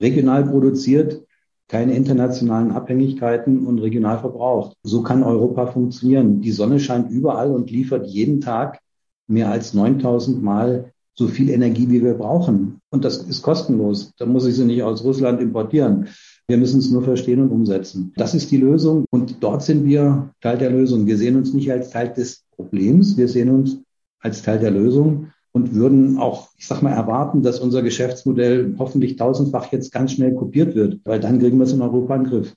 Regional 0.00 0.44
produziert, 0.44 1.22
keine 1.68 1.94
internationalen 1.94 2.72
Abhängigkeiten 2.72 3.66
und 3.66 3.78
regional 3.78 4.18
verbraucht. 4.18 4.76
So 4.82 5.02
kann 5.02 5.22
Europa 5.22 5.66
funktionieren. 5.66 6.40
Die 6.40 6.52
Sonne 6.52 6.78
scheint 6.78 7.10
überall 7.10 7.50
und 7.50 7.70
liefert 7.70 8.06
jeden 8.06 8.40
Tag 8.40 8.80
mehr 9.26 9.50
als 9.50 9.74
9000 9.74 10.42
Mal 10.42 10.92
so 11.14 11.28
viel 11.28 11.48
Energie, 11.48 11.88
wie 11.88 12.02
wir 12.02 12.14
brauchen. 12.14 12.80
Und 12.90 13.04
das 13.04 13.18
ist 13.18 13.42
kostenlos. 13.42 14.12
Da 14.18 14.26
muss 14.26 14.46
ich 14.46 14.56
sie 14.56 14.64
nicht 14.64 14.82
aus 14.82 15.04
Russland 15.04 15.40
importieren. 15.40 16.08
Wir 16.46 16.58
müssen 16.58 16.80
es 16.80 16.90
nur 16.90 17.02
verstehen 17.02 17.40
und 17.40 17.50
umsetzen. 17.50 18.12
Das 18.16 18.34
ist 18.34 18.50
die 18.50 18.58
Lösung 18.58 19.06
und 19.10 19.42
dort 19.42 19.62
sind 19.62 19.84
wir 19.86 20.30
Teil 20.40 20.58
der 20.58 20.70
Lösung. 20.70 21.06
Wir 21.06 21.16
sehen 21.16 21.36
uns 21.36 21.54
nicht 21.54 21.70
als 21.72 21.90
Teil 21.90 22.12
des 22.12 22.44
Problems, 22.54 23.16
wir 23.16 23.28
sehen 23.28 23.48
uns 23.48 23.78
als 24.20 24.42
Teil 24.42 24.58
der 24.58 24.70
Lösung 24.70 25.28
und 25.54 25.72
würden 25.72 26.18
auch, 26.18 26.48
ich 26.58 26.66
sag 26.66 26.82
mal, 26.82 26.92
erwarten, 26.92 27.42
dass 27.42 27.60
unser 27.60 27.82
Geschäftsmodell 27.82 28.74
hoffentlich 28.78 29.16
tausendfach 29.16 29.70
jetzt 29.70 29.92
ganz 29.92 30.12
schnell 30.12 30.34
kopiert 30.34 30.74
wird, 30.74 31.00
weil 31.04 31.20
dann 31.20 31.38
kriegen 31.38 31.58
wir 31.58 31.64
es 31.64 31.72
in 31.72 31.80
Europa 31.80 32.16
in 32.16 32.24
den 32.24 32.30
Griff. 32.30 32.54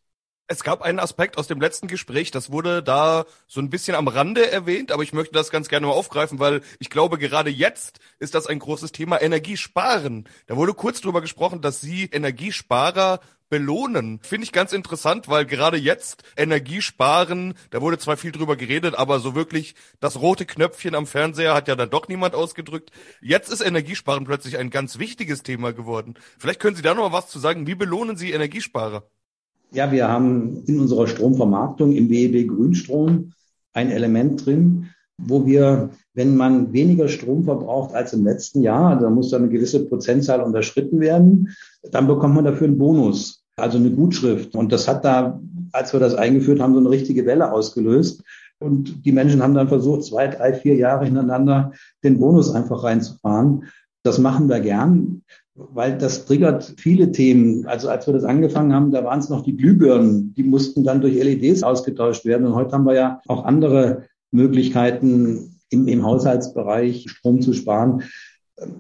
Es 0.49 0.63
gab 0.63 0.81
einen 0.81 0.99
Aspekt 0.99 1.37
aus 1.37 1.47
dem 1.47 1.59
letzten 1.59 1.87
Gespräch, 1.87 2.31
das 2.31 2.51
wurde 2.51 2.81
da 2.81 3.25
so 3.47 3.59
ein 3.59 3.69
bisschen 3.69 3.95
am 3.95 4.07
Rande 4.07 4.49
erwähnt, 4.49 4.91
aber 4.91 5.03
ich 5.03 5.13
möchte 5.13 5.33
das 5.33 5.51
ganz 5.51 5.67
gerne 5.67 5.87
mal 5.87 5.93
aufgreifen, 5.93 6.39
weil 6.39 6.61
ich 6.79 6.89
glaube, 6.89 7.17
gerade 7.17 7.49
jetzt 7.49 7.99
ist 8.19 8.33
das 8.33 8.47
ein 8.47 8.59
großes 8.59 8.93
Thema 8.93 9.21
Energiesparen. 9.21 10.23
Da 10.47 10.55
wurde 10.55 10.73
kurz 10.73 11.01
drüber 11.01 11.21
gesprochen, 11.21 11.61
dass 11.61 11.81
Sie 11.81 12.05
Energiesparer 12.05 13.19
belohnen. 13.49 14.19
Finde 14.21 14.45
ich 14.45 14.51
ganz 14.51 14.73
interessant, 14.73 15.27
weil 15.27 15.45
gerade 15.45 15.77
jetzt 15.77 16.23
Energiesparen, 16.35 17.53
da 17.69 17.81
wurde 17.81 17.97
zwar 17.97 18.17
viel 18.17 18.31
drüber 18.31 18.55
geredet, 18.55 18.95
aber 18.95 19.19
so 19.19 19.35
wirklich 19.35 19.75
das 19.99 20.21
rote 20.21 20.45
Knöpfchen 20.45 20.95
am 20.95 21.07
Fernseher 21.07 21.53
hat 21.53 21.67
ja 21.67 21.75
dann 21.75 21.89
doch 21.89 22.07
niemand 22.07 22.35
ausgedrückt. 22.35 22.91
Jetzt 23.21 23.51
ist 23.51 23.61
Energiesparen 23.61 24.25
plötzlich 24.25 24.57
ein 24.57 24.69
ganz 24.69 24.99
wichtiges 24.99 25.43
Thema 25.43 25.73
geworden. 25.73 26.15
Vielleicht 26.37 26.59
können 26.59 26.75
Sie 26.75 26.81
da 26.81 26.93
noch 26.93 27.09
mal 27.09 27.17
was 27.17 27.29
zu 27.29 27.39
sagen. 27.39 27.67
Wie 27.67 27.75
belohnen 27.75 28.17
Sie 28.17 28.31
Energiesparer? 28.31 29.03
Ja, 29.71 29.91
wir 29.91 30.07
haben 30.07 30.63
in 30.65 30.79
unserer 30.79 31.07
Stromvermarktung 31.07 31.91
im 31.91 32.09
WEB 32.09 32.47
Grünstrom 32.47 33.33
ein 33.73 33.91
Element 33.91 34.45
drin, 34.45 34.89
wo 35.17 35.45
wir, 35.45 35.89
wenn 36.13 36.37
man 36.37 36.73
weniger 36.73 37.09
Strom 37.09 37.43
verbraucht 37.43 37.93
als 37.93 38.13
im 38.13 38.23
letzten 38.23 38.61
Jahr, 38.61 38.99
da 38.99 39.09
muss 39.09 39.29
dann 39.29 39.43
eine 39.43 39.51
gewisse 39.51 39.85
Prozentzahl 39.85 40.41
unterschritten 40.41 40.99
werden, 40.99 41.55
dann 41.91 42.07
bekommt 42.07 42.35
man 42.35 42.45
dafür 42.45 42.67
einen 42.67 42.77
Bonus, 42.77 43.36
also 43.57 43.77
eine 43.77 43.91
Gutschrift. 43.91 44.55
Und 44.55 44.71
das 44.71 44.87
hat 44.87 45.03
da, 45.03 45.39
als 45.71 45.93
wir 45.93 45.99
das 45.99 46.15
eingeführt 46.15 46.59
haben, 46.59 46.73
so 46.73 46.79
eine 46.79 46.89
richtige 46.89 47.25
Welle 47.25 47.51
ausgelöst. 47.51 48.23
Und 48.59 49.05
die 49.05 49.11
Menschen 49.11 49.43
haben 49.43 49.53
dann 49.53 49.67
versucht, 49.67 50.03
zwei, 50.03 50.27
drei, 50.27 50.53
vier 50.53 50.75
Jahre 50.75 51.05
hintereinander 51.05 51.73
den 52.03 52.19
Bonus 52.19 52.53
einfach 52.53 52.83
reinzufahren. 52.83 53.65
Das 54.03 54.17
machen 54.19 54.47
wir 54.49 54.59
gern 54.59 55.21
weil 55.57 55.97
das 55.97 56.25
triggert 56.25 56.73
viele 56.77 57.11
Themen. 57.11 57.65
Also 57.65 57.89
als 57.89 58.05
wir 58.05 58.13
das 58.13 58.23
angefangen 58.23 58.73
haben, 58.73 58.91
da 58.91 59.03
waren 59.03 59.19
es 59.19 59.29
noch 59.29 59.43
die 59.43 59.57
Glühbirnen, 59.57 60.33
die 60.35 60.43
mussten 60.43 60.83
dann 60.83 61.01
durch 61.01 61.15
LEDs 61.15 61.63
ausgetauscht 61.63 62.25
werden. 62.25 62.45
Und 62.47 62.55
heute 62.55 62.73
haben 62.73 62.85
wir 62.85 62.93
ja 62.93 63.21
auch 63.27 63.45
andere 63.45 64.03
Möglichkeiten 64.31 65.59
im, 65.69 65.87
im 65.87 66.03
Haushaltsbereich 66.05 67.09
Strom 67.09 67.41
zu 67.41 67.53
sparen. 67.53 68.03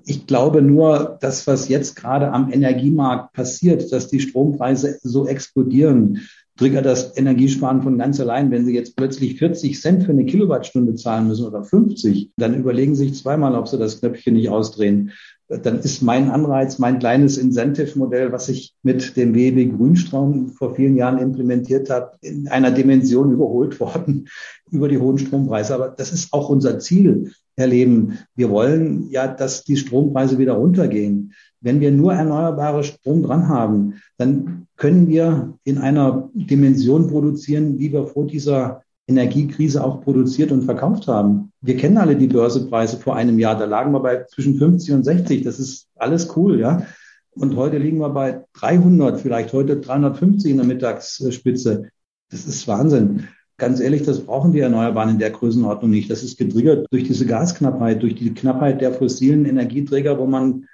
Ich 0.05 0.25
glaube 0.25 0.61
nur, 0.61 1.17
das, 1.21 1.45
was 1.45 1.69
jetzt 1.69 1.95
gerade 1.95 2.31
am 2.31 2.51
Energiemarkt 2.51 3.33
passiert, 3.33 3.91
dass 3.91 4.07
die 4.07 4.19
Strompreise 4.19 4.97
so 5.03 5.27
explodieren, 5.27 6.27
triggert 6.57 6.85
das 6.85 7.15
Energiesparen 7.15 7.83
von 7.83 7.97
ganz 7.97 8.19
allein. 8.19 8.49
Wenn 8.49 8.65
Sie 8.65 8.73
jetzt 8.73 8.95
plötzlich 8.95 9.37
40 9.37 9.79
Cent 9.79 10.03
für 10.03 10.11
eine 10.11 10.25
Kilowattstunde 10.25 10.95
zahlen 10.95 11.27
müssen 11.27 11.45
oder 11.45 11.63
50, 11.63 12.31
dann 12.37 12.55
überlegen 12.55 12.95
Sie 12.95 13.07
sich 13.07 13.21
zweimal, 13.21 13.55
ob 13.55 13.67
Sie 13.67 13.77
das 13.77 13.99
Knöpfchen 13.99 14.33
nicht 14.33 14.49
ausdrehen 14.49 15.11
dann 15.49 15.79
ist 15.79 16.01
mein 16.01 16.29
Anreiz, 16.29 16.77
mein 16.77 16.99
kleines 16.99 17.37
Incentive-Modell, 17.37 18.33
was 18.33 18.49
ich 18.49 18.73
mit 18.83 19.15
dem 19.15 19.33
WEB 19.33 19.77
Grünstrom 19.77 20.49
vor 20.49 20.75
vielen 20.75 20.97
Jahren 20.97 21.19
implementiert 21.19 21.89
habe, 21.89 22.17
in 22.21 22.49
einer 22.49 22.71
Dimension 22.71 23.31
überholt 23.31 23.79
worden 23.79 24.27
über 24.71 24.89
die 24.89 24.97
hohen 24.97 25.17
Strompreise. 25.17 25.73
Aber 25.73 25.89
das 25.89 26.11
ist 26.11 26.33
auch 26.33 26.49
unser 26.49 26.79
Ziel, 26.79 27.31
Herr 27.55 27.67
Leben. 27.67 28.19
Wir 28.35 28.49
wollen 28.49 29.09
ja, 29.09 29.27
dass 29.27 29.63
die 29.63 29.77
Strompreise 29.77 30.37
wieder 30.37 30.53
runtergehen. 30.53 31.33
Wenn 31.61 31.79
wir 31.79 31.91
nur 31.91 32.13
erneuerbare 32.13 32.83
Strom 32.83 33.23
dran 33.23 33.47
haben, 33.47 33.95
dann 34.17 34.67
können 34.75 35.07
wir 35.07 35.57
in 35.63 35.77
einer 35.77 36.29
Dimension 36.33 37.07
produzieren, 37.07 37.79
wie 37.79 37.91
wir 37.91 38.05
vor 38.05 38.27
dieser 38.27 38.83
Energiekrise 39.07 39.83
auch 39.83 40.01
produziert 40.01 40.51
und 40.51 40.63
verkauft 40.63 41.07
haben. 41.07 41.51
Wir 41.61 41.77
kennen 41.77 41.97
alle 41.97 42.17
die 42.17 42.27
Börsepreise 42.27 42.97
vor 42.97 43.15
einem 43.15 43.39
Jahr. 43.39 43.57
Da 43.57 43.65
lagen 43.65 43.93
wir 43.93 44.01
bei 44.01 44.25
zwischen 44.25 44.57
50 44.57 44.93
und 44.93 45.03
60. 45.03 45.43
Das 45.43 45.59
ist 45.59 45.87
alles 45.95 46.35
cool, 46.35 46.59
ja. 46.59 46.85
Und 47.31 47.55
heute 47.55 47.77
liegen 47.77 47.99
wir 47.99 48.09
bei 48.09 48.43
300, 48.53 49.21
vielleicht 49.21 49.53
heute 49.53 49.77
350 49.77 50.51
in 50.51 50.57
der 50.57 50.65
Mittagsspitze. 50.65 51.89
Das 52.29 52.45
ist 52.45 52.67
Wahnsinn. 52.67 53.27
Ganz 53.57 53.79
ehrlich, 53.79 54.03
das 54.03 54.19
brauchen 54.19 54.51
die 54.51 54.59
Erneuerbaren 54.59 55.11
in 55.11 55.19
der 55.19 55.31
Größenordnung 55.31 55.89
nicht. 55.89 56.11
Das 56.11 56.23
ist 56.23 56.37
getriggert 56.37 56.87
durch 56.91 57.05
diese 57.05 57.25
Gasknappheit, 57.25 58.03
durch 58.03 58.15
die 58.15 58.33
Knappheit 58.33 58.81
der 58.81 58.91
fossilen 58.91 59.45
Energieträger, 59.45 60.19
wo 60.19 60.25
man 60.25 60.65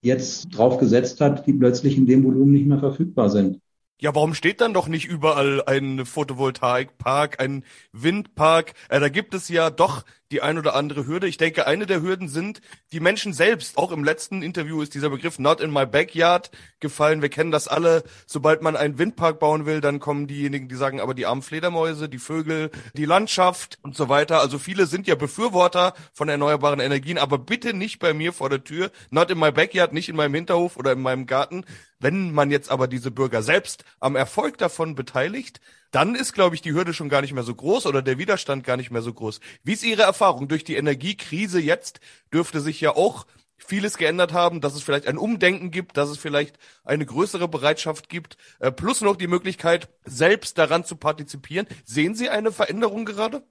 jetzt 0.00 0.46
drauf 0.46 0.78
gesetzt 0.78 1.20
hat, 1.20 1.46
die 1.46 1.52
plötzlich 1.52 1.96
in 1.96 2.06
dem 2.06 2.24
Volumen 2.24 2.52
nicht 2.52 2.66
mehr 2.66 2.78
verfügbar 2.78 3.30
sind. 3.30 3.60
Ja, 4.00 4.14
warum 4.14 4.34
steht 4.34 4.60
dann 4.60 4.74
doch 4.74 4.88
nicht 4.88 5.04
überall 5.06 5.62
ein 5.64 6.04
Photovoltaikpark, 6.04 7.40
ein 7.40 7.64
Windpark? 7.92 8.74
Äh, 8.88 8.98
da 8.98 9.08
gibt 9.08 9.32
es 9.34 9.48
ja 9.48 9.70
doch 9.70 10.04
die 10.32 10.42
ein 10.42 10.58
oder 10.58 10.74
andere 10.74 11.06
Hürde. 11.06 11.28
Ich 11.28 11.36
denke, 11.36 11.66
eine 11.66 11.86
der 11.86 12.02
Hürden 12.02 12.28
sind 12.28 12.60
die 12.90 13.00
Menschen 13.00 13.32
selbst. 13.32 13.76
Auch 13.76 13.92
im 13.92 14.02
letzten 14.02 14.42
Interview 14.42 14.82
ist 14.82 14.94
dieser 14.94 15.10
Begriff 15.10 15.38
not 15.38 15.60
in 15.60 15.70
my 15.70 15.86
backyard 15.86 16.50
gefallen. 16.80 17.22
Wir 17.22 17.28
kennen 17.28 17.50
das 17.50 17.68
alle. 17.68 18.02
Sobald 18.26 18.62
man 18.62 18.74
einen 18.74 18.98
Windpark 18.98 19.38
bauen 19.38 19.66
will, 19.66 19.80
dann 19.80 20.00
kommen 20.00 20.26
diejenigen, 20.26 20.68
die 20.68 20.74
sagen, 20.74 21.00
aber 21.00 21.14
die 21.14 21.26
armen 21.26 21.42
Fledermäuse, 21.42 22.08
die 22.08 22.18
Vögel, 22.18 22.70
die 22.94 23.04
Landschaft 23.04 23.78
und 23.82 23.94
so 23.94 24.08
weiter. 24.08 24.40
Also 24.40 24.58
viele 24.58 24.86
sind 24.86 25.06
ja 25.06 25.14
Befürworter 25.14 25.94
von 26.12 26.28
erneuerbaren 26.28 26.80
Energien, 26.80 27.18
aber 27.18 27.38
bitte 27.38 27.74
nicht 27.74 27.98
bei 27.98 28.14
mir 28.14 28.32
vor 28.32 28.48
der 28.48 28.64
Tür. 28.64 28.90
Not 29.10 29.30
in 29.30 29.38
my 29.38 29.52
backyard, 29.52 29.92
nicht 29.92 30.08
in 30.08 30.16
meinem 30.16 30.34
Hinterhof 30.34 30.76
oder 30.76 30.92
in 30.92 31.02
meinem 31.02 31.26
Garten. 31.26 31.64
Wenn 31.98 32.32
man 32.32 32.50
jetzt 32.50 32.70
aber 32.70 32.88
diese 32.88 33.10
Bürger 33.10 33.42
selbst 33.42 33.84
am 34.00 34.16
Erfolg 34.16 34.58
davon 34.58 34.94
beteiligt, 34.94 35.60
dann 35.92 36.14
ist, 36.14 36.32
glaube 36.32 36.56
ich, 36.56 36.62
die 36.62 36.72
Hürde 36.72 36.92
schon 36.92 37.08
gar 37.08 37.20
nicht 37.20 37.32
mehr 37.32 37.44
so 37.44 37.54
groß 37.54 37.86
oder 37.86 38.02
der 38.02 38.18
Widerstand 38.18 38.64
gar 38.64 38.76
nicht 38.76 38.90
mehr 38.90 39.02
so 39.02 39.12
groß. 39.12 39.40
Wie 39.62 39.74
ist 39.74 39.84
Ihre 39.84 40.02
Erfahrung? 40.02 40.48
Durch 40.48 40.64
die 40.64 40.74
Energiekrise 40.74 41.60
jetzt 41.60 42.00
dürfte 42.32 42.60
sich 42.60 42.80
ja 42.80 42.96
auch 42.96 43.26
vieles 43.58 43.96
geändert 43.96 44.32
haben, 44.32 44.60
dass 44.60 44.74
es 44.74 44.82
vielleicht 44.82 45.06
ein 45.06 45.18
Umdenken 45.18 45.70
gibt, 45.70 45.96
dass 45.96 46.10
es 46.10 46.18
vielleicht 46.18 46.58
eine 46.84 47.06
größere 47.06 47.46
Bereitschaft 47.46 48.08
gibt, 48.08 48.36
äh, 48.58 48.72
plus 48.72 49.02
noch 49.02 49.16
die 49.16 49.28
Möglichkeit, 49.28 49.88
selbst 50.04 50.58
daran 50.58 50.84
zu 50.84 50.96
partizipieren. 50.96 51.66
Sehen 51.84 52.14
Sie 52.14 52.28
eine 52.28 52.50
Veränderung 52.52 53.04
gerade? 53.04 53.42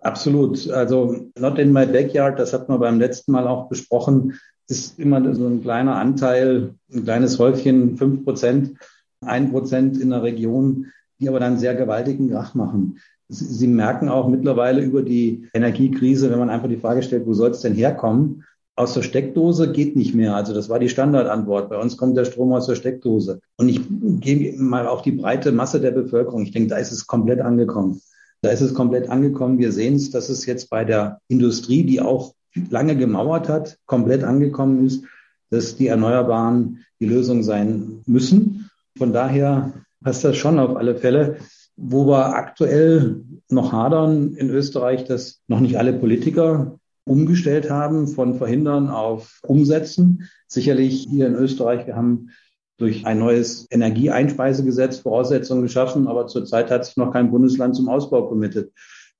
Absolut. 0.00 0.68
Also 0.70 1.30
Not 1.38 1.58
in 1.58 1.72
my 1.72 1.86
backyard, 1.86 2.38
das 2.38 2.52
hat 2.52 2.68
man 2.68 2.80
beim 2.80 2.98
letzten 2.98 3.32
Mal 3.32 3.46
auch 3.46 3.68
besprochen, 3.68 4.40
ist 4.66 4.98
immer 4.98 5.34
so 5.34 5.46
ein 5.46 5.62
kleiner 5.62 5.96
Anteil, 5.96 6.74
ein 6.92 7.04
kleines 7.04 7.38
Häufchen, 7.38 7.98
fünf 7.98 8.24
Prozent, 8.24 8.78
ein 9.20 9.50
Prozent 9.50 10.00
in 10.00 10.10
der 10.10 10.22
Region, 10.22 10.92
die 11.20 11.28
aber 11.28 11.40
dann 11.40 11.58
sehr 11.58 11.74
gewaltigen 11.74 12.30
Krach 12.30 12.54
machen. 12.54 12.98
Sie, 13.28 13.44
Sie 13.44 13.66
merken 13.66 14.08
auch 14.08 14.28
mittlerweile 14.28 14.82
über 14.82 15.02
die 15.02 15.48
Energiekrise, 15.54 16.30
wenn 16.30 16.38
man 16.38 16.50
einfach 16.50 16.68
die 16.68 16.78
Frage 16.78 17.02
stellt, 17.02 17.26
wo 17.26 17.34
soll 17.34 17.50
es 17.50 17.60
denn 17.60 17.74
herkommen? 17.74 18.44
Aus 18.76 18.94
der 18.94 19.02
Steckdose 19.02 19.72
geht 19.72 19.94
nicht 19.94 20.14
mehr. 20.14 20.34
Also 20.34 20.54
das 20.54 20.68
war 20.68 20.78
die 20.78 20.88
Standardantwort. 20.88 21.68
Bei 21.68 21.78
uns 21.78 21.96
kommt 21.96 22.16
der 22.16 22.24
Strom 22.24 22.52
aus 22.52 22.66
der 22.66 22.76
Steckdose. 22.76 23.40
Und 23.56 23.68
ich 23.68 23.80
gehe 24.20 24.58
mal 24.58 24.86
auf 24.86 25.02
die 25.02 25.12
breite 25.12 25.52
Masse 25.52 25.80
der 25.80 25.90
Bevölkerung. 25.90 26.42
Ich 26.42 26.52
denke, 26.52 26.70
da 26.70 26.76
ist 26.78 26.90
es 26.90 27.06
komplett 27.06 27.40
angekommen. 27.40 28.00
Da 28.42 28.50
ist 28.50 28.62
es 28.62 28.72
komplett 28.72 29.10
angekommen. 29.10 29.58
Wir 29.58 29.70
sehen 29.70 29.96
es, 29.96 30.10
dass 30.10 30.30
es 30.30 30.46
jetzt 30.46 30.70
bei 30.70 30.84
der 30.84 31.20
Industrie, 31.28 31.84
die 31.84 32.00
auch 32.00 32.34
lange 32.70 32.96
gemauert 32.96 33.48
hat, 33.48 33.78
komplett 33.86 34.24
angekommen 34.24 34.86
ist, 34.86 35.04
dass 35.50 35.76
die 35.76 35.88
Erneuerbaren 35.88 36.84
die 37.00 37.06
Lösung 37.06 37.42
sein 37.42 38.00
müssen. 38.06 38.70
Von 38.96 39.12
daher 39.12 39.72
passt 40.02 40.24
das 40.24 40.36
schon 40.36 40.58
auf 40.58 40.76
alle 40.76 40.96
Fälle. 40.96 41.36
Wo 41.76 42.06
wir 42.06 42.34
aktuell 42.34 43.22
noch 43.48 43.72
hadern 43.72 44.34
in 44.34 44.50
Österreich, 44.50 45.04
dass 45.04 45.40
noch 45.48 45.60
nicht 45.60 45.78
alle 45.78 45.92
Politiker 45.94 46.78
umgestellt 47.04 47.70
haben 47.70 48.06
von 48.06 48.34
Verhindern 48.34 48.88
auf 48.88 49.40
Umsetzen. 49.42 50.28
Sicherlich 50.46 51.06
hier 51.10 51.26
in 51.26 51.34
Österreich, 51.34 51.86
wir 51.86 51.96
haben 51.96 52.30
durch 52.76 53.06
ein 53.06 53.18
neues 53.18 53.66
Energieeinspeisegesetz 53.70 54.98
Voraussetzungen 54.98 55.62
geschaffen, 55.62 56.06
aber 56.06 56.26
zurzeit 56.26 56.70
hat 56.70 56.84
sich 56.84 56.96
noch 56.96 57.12
kein 57.12 57.30
Bundesland 57.30 57.76
zum 57.76 57.88
Ausbau 57.88 58.28
committed. 58.28 58.72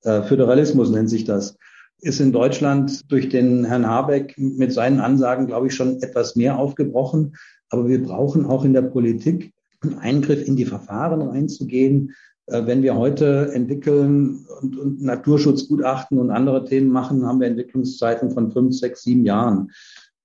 Äh, 0.03 0.23
Föderalismus 0.23 0.89
nennt 0.89 1.09
sich 1.09 1.25
das. 1.25 1.57
Ist 1.99 2.19
in 2.19 2.31
Deutschland 2.31 3.11
durch 3.11 3.29
den 3.29 3.65
Herrn 3.65 3.87
Habeck 3.87 4.35
mit 4.37 4.73
seinen 4.73 4.99
Ansagen, 4.99 5.45
glaube 5.45 5.67
ich, 5.67 5.75
schon 5.75 6.01
etwas 6.01 6.35
mehr 6.35 6.57
aufgebrochen. 6.57 7.35
Aber 7.69 7.87
wir 7.87 8.01
brauchen 8.01 8.45
auch 8.45 8.65
in 8.65 8.73
der 8.73 8.81
Politik 8.81 9.53
Eingriff 9.99 10.47
in 10.47 10.55
die 10.55 10.65
Verfahren 10.65 11.21
reinzugehen, 11.21 12.13
äh, 12.47 12.65
wenn 12.65 12.83
wir 12.83 12.95
heute 12.95 13.51
entwickeln 13.53 14.45
und, 14.61 14.77
und, 14.77 15.01
Naturschutzgutachten 15.01 16.19
und 16.19 16.31
andere 16.31 16.65
Themen 16.65 16.89
machen, 16.89 17.25
haben 17.25 17.39
wir 17.39 17.47
Entwicklungszeiten 17.47 18.31
von 18.31 18.51
fünf, 18.51 18.75
sechs, 18.75 19.03
sieben 19.03 19.25
Jahren. 19.25 19.71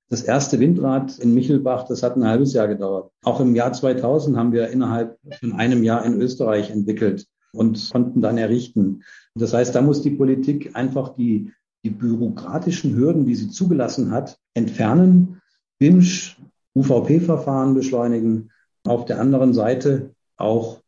Das 0.08 0.22
erste 0.22 0.60
Windrad 0.60 1.18
in 1.18 1.34
Michelbach, 1.34 1.88
das 1.88 2.02
hat 2.02 2.16
ein 2.16 2.26
halbes 2.26 2.52
Jahr 2.52 2.68
gedauert. 2.68 3.10
Auch 3.24 3.40
im 3.40 3.56
Jahr 3.56 3.72
2000 3.72 4.36
haben 4.36 4.52
wir 4.52 4.68
innerhalb 4.68 5.18
von 5.40 5.52
einem 5.54 5.82
Jahr 5.82 6.04
in 6.04 6.20
Österreich 6.20 6.70
entwickelt 6.70 7.26
und 7.52 7.90
konnten 7.90 8.22
dann 8.22 8.38
errichten. 8.38 9.02
Das 9.34 9.52
heißt, 9.52 9.74
da 9.74 9.82
muss 9.82 10.02
die 10.02 10.10
Politik 10.10 10.76
einfach 10.76 11.14
die, 11.16 11.50
die 11.84 11.90
bürokratischen 11.90 12.94
Hürden, 12.94 13.26
die 13.26 13.34
sie 13.34 13.50
zugelassen 13.50 14.12
hat, 14.12 14.38
entfernen, 14.54 15.40
BIMSCH, 15.78 16.36
UVP-Verfahren 16.74 17.74
beschleunigen. 17.74 18.50
Auf 18.86 19.04
der 19.04 19.20
anderen 19.20 19.54
Seite 19.54 20.14
auch 20.36 20.80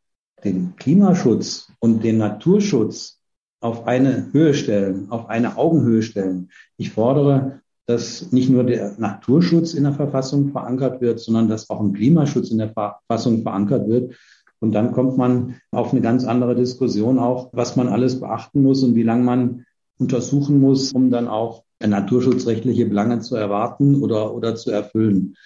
den 0.45 0.77
Klimaschutz 0.77 1.73
und 1.81 2.05
den 2.05 2.19
Naturschutz 2.19 3.19
auf 3.61 3.87
eine 3.87 4.29
Höhe 4.33 4.55
stellen, 4.55 5.11
auf 5.11 5.29
eine 5.29 5.57
Augenhöhe 5.57 6.03
stellen. 6.03 6.51
Ich 6.77 6.93
fordere, 6.93 7.61
dass 7.87 8.33
nicht 8.33 8.51
nur 8.51 8.65
der 8.65 8.95
Naturschutz 8.99 9.75
in 9.75 9.85
der 9.85 9.95
Verfassung 9.95 10.53
verankert 10.53 11.01
wird, 11.01 11.19
sondern 11.19 11.49
dass 11.49 11.71
auch 11.71 11.81
ein 11.81 11.95
Klimaschutz 11.95 12.51
in 12.51 12.59
der 12.59 12.71
Verfassung 12.71 13.43
verankert 13.43 13.89
wird. 13.89 14.15
Und 14.61 14.73
dann 14.73 14.93
kommt 14.93 15.17
man 15.17 15.57
auf 15.71 15.93
eine 15.93 16.01
ganz 16.01 16.25
andere 16.25 16.55
Diskussion 16.55 17.19
auch, 17.19 17.51
was 17.53 17.77
man 17.77 17.89
alles 17.89 18.21
beachten 18.21 18.63
muss 18.63 18.83
und 18.83 18.95
wie 18.95 19.05
lange 19.05 19.25
man 19.25 19.65
untersuchen 19.99 20.61
muss, 20.61 20.93
um 20.93 21.11
dann 21.11 21.29
auch 21.29 21.65
naturschutzrechtliche 21.81 22.87
Belange 22.87 23.21
zu 23.21 23.37
erwarten 23.37 24.03
oder, 24.03 24.35
oder 24.35 24.57
zu 24.57 24.71
erfüllen. 24.71 25.37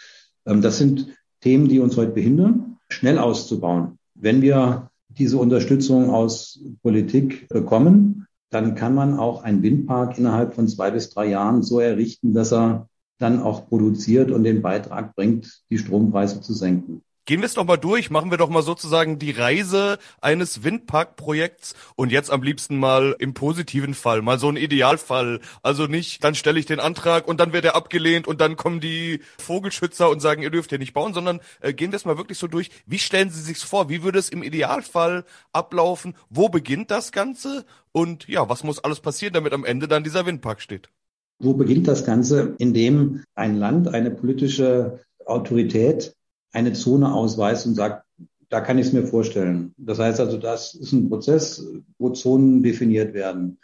Ähm, 0.47 0.63
das 0.63 0.79
sind 0.79 1.09
Themen, 1.43 1.69
die 1.69 1.81
uns 1.81 1.97
heute 1.97 2.13
behindern, 2.13 2.79
schnell 2.89 3.19
auszubauen. 3.19 3.99
Wenn 4.15 4.41
wir 4.41 4.91
diese 5.09 5.37
Unterstützung 5.37 6.11
aus 6.11 6.61
Politik 6.83 7.49
bekommen, 7.49 8.27
dann 8.51 8.75
kann 8.75 8.95
man 8.95 9.19
auch 9.19 9.43
einen 9.43 9.63
Windpark 9.63 10.19
innerhalb 10.19 10.55
von 10.55 10.69
zwei 10.69 10.91
bis 10.91 11.11
drei 11.11 11.27
Jahren 11.27 11.63
so 11.63 11.81
errichten, 11.81 12.33
dass 12.33 12.53
er 12.53 12.89
dann 13.19 13.41
auch 13.41 13.69
produziert 13.69 14.31
und 14.31 14.45
den 14.45 14.63
Beitrag 14.63 15.15
bringt, 15.15 15.63
die 15.71 15.79
Strompreise 15.79 16.41
zu 16.41 16.53
senken. 16.53 17.03
Gehen 17.25 17.41
wir 17.41 17.47
es 17.47 17.55
doch 17.55 17.65
mal 17.65 17.77
durch, 17.77 18.11
machen 18.11 18.33
wir 18.33 18.39
doch 18.39 18.49
mal 18.49 18.65
sozusagen 18.65 19.21
die 19.21 19.31
Reise 19.31 19.99
eines 20.21 20.65
Windparkprojekts 20.65 21.75
und 21.95 22.11
jetzt 22.11 22.33
am 22.33 22.43
liebsten 22.43 22.77
mal 22.79 23.15
im 23.21 23.33
positiven 23.33 23.95
Fall, 23.95 24.23
mal 24.23 24.41
so 24.41 24.49
ein 24.49 24.57
Idealfall. 24.57 25.39
Also 25.63 25.87
nicht, 25.87 26.25
dann 26.25 26.35
stelle 26.35 26.59
ich 26.59 26.67
den 26.67 26.81
Antrag 26.81 27.29
und 27.29 27.39
dann 27.39 27.53
wird 27.53 27.65
er 27.65 27.77
abgelehnt 27.77 28.27
und 28.27 28.41
dann 28.41 28.57
kommen 28.57 28.81
die 28.81 29.21
Vogelschützer 29.39 30.11
und 30.11 30.19
sagen, 30.19 30.43
ihr 30.43 30.51
dürft 30.51 30.71
hier 30.71 30.81
nicht 30.81 30.95
bauen, 30.95 31.15
sondern 31.15 31.39
äh, 31.61 31.73
gehen 31.73 31.93
wir 31.93 31.97
es 31.97 32.05
mal 32.05 32.19
wirklich 32.19 32.39
so 32.39 32.49
durch. 32.49 32.71
Wie 32.87 32.99
stellen 32.99 33.31
Sie 33.31 33.41
sich 33.41 33.59
vor? 33.59 33.89
Wie 33.89 34.03
würde 34.03 34.19
es 34.19 34.29
im 34.29 34.43
Idealfall 34.43 35.25
ablaufen? 35.53 36.17
Wo 36.29 36.49
beginnt 36.49 36.91
das 36.91 37.13
Ganze? 37.13 37.65
Und 37.93 38.27
ja, 38.27 38.49
was 38.49 38.65
muss 38.65 38.83
alles 38.83 38.99
passieren, 38.99 39.35
damit 39.35 39.53
am 39.53 39.65
Ende 39.65 39.87
dann 39.87 40.03
dieser 40.03 40.27
Windpark 40.27 40.61
steht? 40.61 40.89
Wo 41.39 41.55
beginnt 41.55 41.87
das 41.87 42.05
Ganze? 42.05 42.57
Indem 42.59 43.23
ein 43.37 43.55
Land, 43.55 43.87
eine 43.87 44.11
politische 44.11 44.99
Autorität 45.25 46.17
eine 46.53 46.73
Zone 46.73 47.13
ausweist 47.13 47.67
und 47.67 47.75
sagt, 47.75 48.05
da 48.49 48.61
kann 48.61 48.79
ich 48.79 48.89
es 48.89 48.93
mir 48.93 49.07
vorstellen. 49.07 49.75
Das 49.79 49.99
heißt 49.99 50.21
also, 50.21 50.37
das 50.37 50.75
ist 50.75 50.93
ein 50.93 51.09
Prozess, 51.09 51.67
wo 51.99 52.11
Zonen 52.11 52.63
definiert 52.63 53.15
werden. 53.15 53.59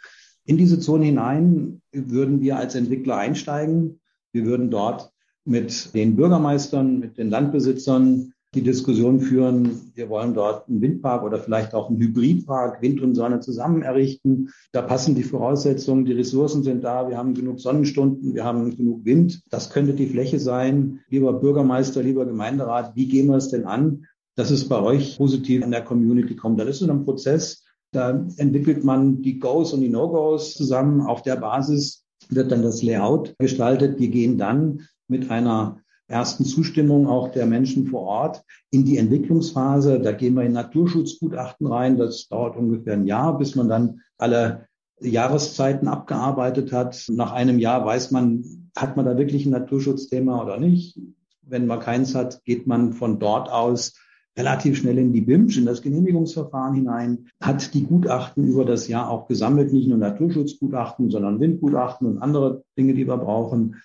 In 0.45 0.57
diese 0.57 0.79
Zone 0.79 1.05
hinein 1.05 1.81
würden 1.91 2.41
wir 2.41 2.57
als 2.57 2.73
Entwickler 2.73 3.17
einsteigen. 3.17 3.99
Wir 4.31 4.45
würden 4.45 4.71
dort 4.71 5.11
mit 5.45 5.93
den 5.93 6.15
Bürgermeistern, 6.15 6.99
mit 6.99 7.19
den 7.19 7.29
Landbesitzern 7.29 8.33
die 8.55 8.63
Diskussion 8.63 9.19
führen, 9.19 9.91
wir 9.93 10.09
wollen 10.09 10.33
dort 10.33 10.67
einen 10.67 10.81
Windpark 10.81 11.23
oder 11.23 11.37
vielleicht 11.37 11.75
auch 11.75 11.89
einen 11.89 11.99
Hybridpark, 11.99 12.81
Wind 12.81 12.99
und 13.01 13.13
Sonne 13.13 13.41
zusammen 13.41 13.83
errichten. 13.83 14.49
Da 14.71 14.81
passen 14.81 15.13
die 15.13 15.23
Voraussetzungen, 15.23 16.05
die 16.05 16.13
Ressourcen 16.13 16.63
sind 16.63 16.83
da, 16.83 17.07
wir 17.09 17.17
haben 17.17 17.35
genug 17.35 17.59
Sonnenstunden, 17.59 18.33
wir 18.33 18.45
haben 18.45 18.75
genug 18.75 19.05
Wind. 19.05 19.43
Das 19.51 19.69
könnte 19.69 19.93
die 19.93 20.07
Fläche 20.07 20.39
sein. 20.39 21.01
Lieber 21.09 21.33
Bürgermeister, 21.33 22.01
lieber 22.01 22.25
Gemeinderat, 22.25 22.95
wie 22.95 23.07
gehen 23.07 23.27
wir 23.27 23.37
es 23.37 23.49
denn 23.49 23.65
an, 23.65 24.05
dass 24.35 24.49
es 24.49 24.67
bei 24.67 24.81
euch 24.81 25.17
positiv 25.17 25.63
in 25.63 25.71
der 25.71 25.83
Community 25.83 26.35
kommt? 26.35 26.59
Das 26.59 26.69
ist 26.69 26.79
so 26.79 26.89
ein 26.89 27.05
Prozess, 27.05 27.63
da 27.91 28.25
entwickelt 28.37 28.83
man 28.83 29.21
die 29.21 29.39
Goes 29.39 29.73
und 29.73 29.81
die 29.81 29.89
No-Goes 29.89 30.55
zusammen. 30.55 31.01
Auf 31.01 31.21
der 31.21 31.35
Basis 31.35 32.05
wird 32.29 32.51
dann 32.51 32.63
das 32.63 32.81
Layout 32.81 33.35
gestaltet. 33.37 33.99
Wir 33.99 34.09
gehen 34.09 34.37
dann 34.37 34.87
mit 35.07 35.29
einer 35.31 35.81
ersten 36.09 36.43
Zustimmung 36.43 37.07
auch 37.07 37.31
der 37.31 37.45
Menschen 37.45 37.87
vor 37.87 38.01
Ort 38.01 38.43
in 38.71 38.83
die 38.83 38.97
Entwicklungsphase. 38.97 39.99
Da 39.99 40.11
gehen 40.11 40.33
wir 40.33 40.43
in 40.43 40.53
Naturschutzgutachten 40.53 41.67
rein. 41.67 41.97
Das 41.97 42.27
dauert 42.27 42.57
ungefähr 42.57 42.93
ein 42.93 43.05
Jahr, 43.05 43.37
bis 43.37 43.55
man 43.55 43.69
dann 43.69 44.01
alle 44.17 44.67
Jahreszeiten 44.99 45.87
abgearbeitet 45.87 46.73
hat. 46.73 47.05
Nach 47.09 47.31
einem 47.31 47.59
Jahr 47.59 47.85
weiß 47.85 48.11
man, 48.11 48.43
hat 48.75 48.97
man 48.97 49.05
da 49.05 49.17
wirklich 49.17 49.45
ein 49.45 49.51
Naturschutzthema 49.51 50.41
oder 50.41 50.59
nicht. 50.59 50.99
Wenn 51.43 51.67
man 51.67 51.79
keins 51.79 52.15
hat, 52.15 52.43
geht 52.43 52.67
man 52.67 52.93
von 52.93 53.19
dort 53.19 53.49
aus 53.49 53.93
relativ 54.37 54.77
schnell 54.77 54.97
in 54.97 55.13
die 55.13 55.21
BIMSCH, 55.21 55.57
in 55.57 55.65
das 55.65 55.81
Genehmigungsverfahren 55.81 56.73
hinein, 56.73 57.27
hat 57.41 57.73
die 57.73 57.83
Gutachten 57.83 58.45
über 58.45 58.65
das 58.65 58.87
Jahr 58.87 59.09
auch 59.09 59.27
gesammelt, 59.27 59.73
nicht 59.73 59.87
nur 59.87 59.97
Naturschutzgutachten, 59.97 61.09
sondern 61.09 61.39
Windgutachten 61.39 62.07
und 62.07 62.17
andere 62.19 62.63
Dinge, 62.77 62.93
die 62.93 63.07
wir 63.07 63.17
brauchen. 63.17 63.75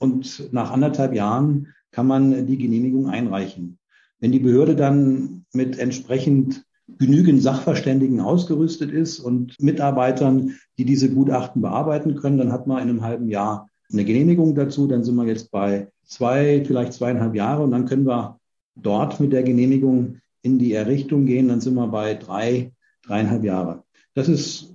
Und 0.00 0.52
nach 0.52 0.70
anderthalb 0.70 1.14
Jahren 1.14 1.68
kann 1.92 2.06
man 2.06 2.46
die 2.46 2.56
Genehmigung 2.56 3.08
einreichen. 3.08 3.78
Wenn 4.18 4.32
die 4.32 4.38
Behörde 4.38 4.74
dann 4.74 5.44
mit 5.52 5.78
entsprechend 5.78 6.64
genügend 6.98 7.42
Sachverständigen 7.42 8.20
ausgerüstet 8.20 8.90
ist 8.90 9.20
und 9.20 9.60
Mitarbeitern, 9.60 10.56
die 10.78 10.84
diese 10.84 11.10
Gutachten 11.10 11.62
bearbeiten 11.62 12.16
können, 12.16 12.38
dann 12.38 12.52
hat 12.52 12.66
man 12.66 12.82
in 12.82 12.88
einem 12.88 13.02
halben 13.02 13.28
Jahr 13.28 13.68
eine 13.92 14.04
Genehmigung 14.04 14.54
dazu. 14.54 14.86
Dann 14.86 15.04
sind 15.04 15.16
wir 15.16 15.26
jetzt 15.26 15.50
bei 15.50 15.88
zwei, 16.04 16.64
vielleicht 16.66 16.94
zweieinhalb 16.94 17.34
Jahre 17.34 17.62
und 17.62 17.70
dann 17.70 17.84
können 17.84 18.06
wir 18.06 18.38
dort 18.76 19.20
mit 19.20 19.32
der 19.32 19.42
Genehmigung 19.42 20.16
in 20.42 20.58
die 20.58 20.72
Errichtung 20.72 21.26
gehen. 21.26 21.48
Dann 21.48 21.60
sind 21.60 21.74
wir 21.74 21.88
bei 21.88 22.14
drei, 22.14 22.72
dreieinhalb 23.02 23.44
Jahre. 23.44 23.84
Das 24.14 24.28
ist 24.28 24.74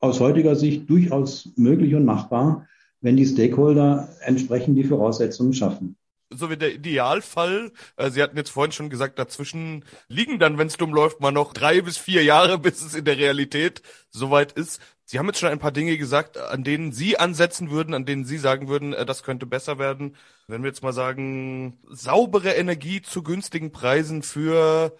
aus 0.00 0.20
heutiger 0.20 0.54
Sicht 0.54 0.88
durchaus 0.90 1.50
möglich 1.56 1.94
und 1.94 2.04
machbar 2.04 2.66
wenn 3.06 3.16
die 3.16 3.24
Stakeholder 3.24 4.08
entsprechend 4.20 4.76
die 4.76 4.84
Voraussetzungen 4.84 5.54
schaffen 5.54 5.96
so 6.28 6.50
wie 6.50 6.56
der 6.56 6.74
Idealfall. 6.74 7.70
Äh, 7.96 8.10
Sie 8.10 8.20
hatten 8.20 8.36
jetzt 8.36 8.50
vorhin 8.50 8.72
schon 8.72 8.90
gesagt, 8.90 9.18
dazwischen 9.18 9.84
liegen 10.08 10.40
dann, 10.40 10.58
wenn 10.58 10.66
es 10.66 10.76
dumm 10.76 10.92
läuft, 10.92 11.20
mal 11.20 11.30
noch 11.30 11.52
drei 11.52 11.80
bis 11.82 11.98
vier 11.98 12.24
Jahre, 12.24 12.58
bis 12.66 12.82
es 12.82 12.96
in 12.96 13.04
der 13.04 13.16
Realität 13.16 13.80
soweit 14.10 14.50
ist. 14.52 14.80
Sie 15.04 15.20
haben 15.20 15.26
jetzt 15.26 15.38
schon 15.38 15.50
ein 15.50 15.60
paar 15.60 15.70
Dinge 15.70 15.96
gesagt, 15.96 16.36
an 16.36 16.64
denen 16.64 16.90
Sie 16.90 17.16
ansetzen 17.16 17.70
würden, 17.70 17.94
an 17.94 18.06
denen 18.06 18.24
Sie 18.24 18.38
sagen 18.38 18.66
würden, 18.66 18.92
äh, 18.92 19.06
das 19.06 19.22
könnte 19.22 19.46
besser 19.46 19.78
werden. 19.78 20.16
Wenn 20.48 20.62
wir 20.62 20.68
jetzt 20.68 20.82
mal 20.82 20.92
sagen, 20.92 21.78
saubere 21.88 22.54
Energie 22.54 23.02
zu 23.02 23.22
günstigen 23.22 23.70
Preisen 23.70 24.22
für 24.22 24.96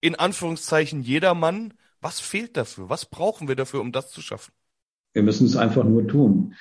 in 0.00 0.14
Anführungszeichen 0.14 1.02
jedermann. 1.02 1.74
Was 2.00 2.20
fehlt 2.20 2.56
dafür? 2.56 2.88
Was 2.88 3.04
brauchen 3.04 3.48
wir 3.48 3.56
dafür, 3.56 3.82
um 3.82 3.92
das 3.92 4.10
zu 4.10 4.22
schaffen? 4.22 4.52
Wir 5.12 5.22
müssen 5.22 5.46
es 5.46 5.56
einfach 5.56 5.84
nur 5.84 6.08
tun 6.08 6.54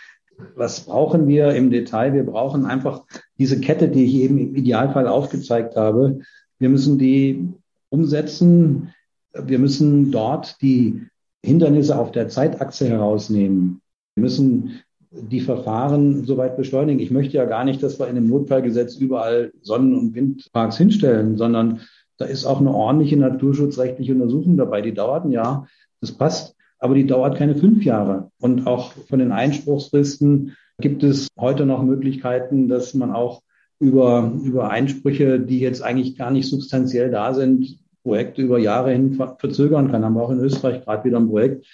was 0.56 0.82
brauchen 0.82 1.28
wir 1.28 1.54
im 1.54 1.70
Detail? 1.70 2.14
Wir 2.14 2.26
brauchen 2.26 2.66
einfach 2.66 3.04
diese 3.38 3.60
Kette, 3.60 3.90
die 3.90 4.06
ich 4.06 4.16
eben 4.16 4.38
im 4.38 4.56
Idealfall 4.56 5.08
aufgezeigt 5.08 5.76
habe. 5.76 6.20
Wir 6.60 6.70
müssen 6.70 6.98
die 6.98 7.50
umsetzen. 7.90 8.94
Wir 9.34 9.60
müssen 9.60 10.12
dort 10.12 10.62
die 10.62 11.04
Hindernisse 11.44 11.98
auf 11.98 12.12
der 12.12 12.30
Zeitachse 12.30 12.88
herausnehmen. 12.88 13.82
Wir 14.16 14.24
müssen 14.24 14.82
die 15.12 15.42
Verfahren 15.42 16.26
soweit 16.26 16.58
beschleunigen. 16.58 17.00
Ich 17.00 17.12
möchte 17.12 17.38
ja 17.38 17.46
gar 17.46 17.64
nicht, 17.64 17.82
dass 17.82 18.00
wir 18.00 18.08
in 18.08 18.16
dem 18.16 18.30
Notfallgesetz 18.30 18.96
überall 18.96 19.52
Sonnen- 19.62 19.98
und 19.98 20.14
Windparks 20.14 20.78
hinstellen, 20.78 21.38
sondern 21.38 21.82
da 22.18 22.26
ist 22.26 22.46
auch 22.46 22.60
eine 22.60 22.74
ordentliche 22.74 23.18
naturschutzrechtliche 23.18 24.14
Untersuchung 24.14 24.58
dabei. 24.58 24.82
Die 24.82 24.94
dauert 24.94 25.26
ein 25.26 25.32
Jahr, 25.32 25.68
das 26.02 26.12
passt, 26.12 26.56
aber 26.80 26.96
die 26.96 27.06
dauert 27.06 27.38
keine 27.38 27.56
fünf 27.56 27.84
Jahre. 27.84 28.32
Und 28.40 28.66
auch 28.66 28.94
von 29.08 29.20
den 29.20 29.32
Einspruchsfristen 29.32 30.56
gibt 30.80 31.04
es 31.04 31.28
heute 31.38 31.66
noch 31.66 31.84
Möglichkeiten, 31.84 32.68
dass 32.68 32.94
man 32.94 33.12
auch 33.12 33.42
über, 33.80 34.34
über 34.44 34.70
Einsprüche, 34.70 35.40
die 35.40 35.60
jetzt 35.60 35.82
eigentlich 35.82 36.18
gar 36.18 36.32
nicht 36.32 36.48
substanziell 36.50 37.12
da 37.12 37.34
sind, 37.34 37.80
Projekte 38.04 38.42
über 38.42 38.60
Jahre 38.60 38.92
hin 38.92 39.14
verzögern 39.14 39.92
kann. 39.92 40.04
Haben 40.04 40.16
wir 40.16 40.24
auch 40.24 40.32
in 40.32 40.40
Österreich 40.40 40.84
gerade 40.84 41.04
wieder 41.04 41.20
ein 41.20 41.28
Projekt. 41.28 41.66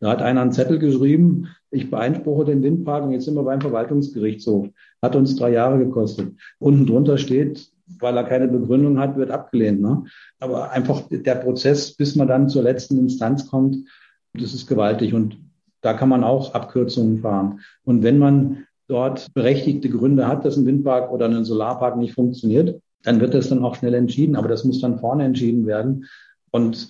Da 0.00 0.10
hat 0.10 0.22
einer 0.22 0.42
einen 0.42 0.52
Zettel 0.52 0.78
geschrieben, 0.78 1.48
ich 1.70 1.90
beeinspruche 1.90 2.44
den 2.44 2.62
Windpark 2.62 3.04
und 3.04 3.12
jetzt 3.12 3.24
sind 3.24 3.34
wir 3.34 3.42
beim 3.42 3.60
Verwaltungsgerichtshof. 3.60 4.68
Hat 5.00 5.16
uns 5.16 5.36
drei 5.36 5.52
Jahre 5.52 5.78
gekostet. 5.78 6.34
Unten 6.58 6.86
drunter 6.86 7.16
steht, 7.16 7.68
weil 8.00 8.16
er 8.16 8.24
keine 8.24 8.48
Begründung 8.48 8.98
hat, 8.98 9.16
wird 9.16 9.30
abgelehnt. 9.30 9.80
Ne? 9.80 10.04
Aber 10.40 10.72
einfach 10.72 11.02
der 11.10 11.36
Prozess, 11.36 11.94
bis 11.94 12.16
man 12.16 12.28
dann 12.28 12.48
zur 12.48 12.62
letzten 12.62 12.98
Instanz 12.98 13.48
kommt, 13.48 13.88
das 14.34 14.54
ist 14.54 14.66
gewaltig. 14.66 15.14
Und 15.14 15.38
da 15.80 15.94
kann 15.94 16.08
man 16.08 16.24
auch 16.24 16.54
Abkürzungen 16.54 17.20
fahren. 17.20 17.60
Und 17.84 18.02
wenn 18.02 18.18
man 18.18 18.66
dort 18.88 19.32
berechtigte 19.34 19.88
Gründe 19.88 20.26
hat, 20.26 20.44
dass 20.44 20.56
ein 20.56 20.66
Windpark 20.66 21.10
oder 21.10 21.26
ein 21.26 21.44
Solarpark 21.44 21.96
nicht 21.96 22.14
funktioniert, 22.14 22.80
dann 23.02 23.20
wird 23.20 23.34
das 23.34 23.48
dann 23.48 23.64
auch 23.64 23.76
schnell 23.76 23.94
entschieden. 23.94 24.36
Aber 24.36 24.48
das 24.48 24.64
muss 24.64 24.80
dann 24.80 24.98
vorne 24.98 25.24
entschieden 25.24 25.66
werden. 25.66 26.06
Und 26.50 26.88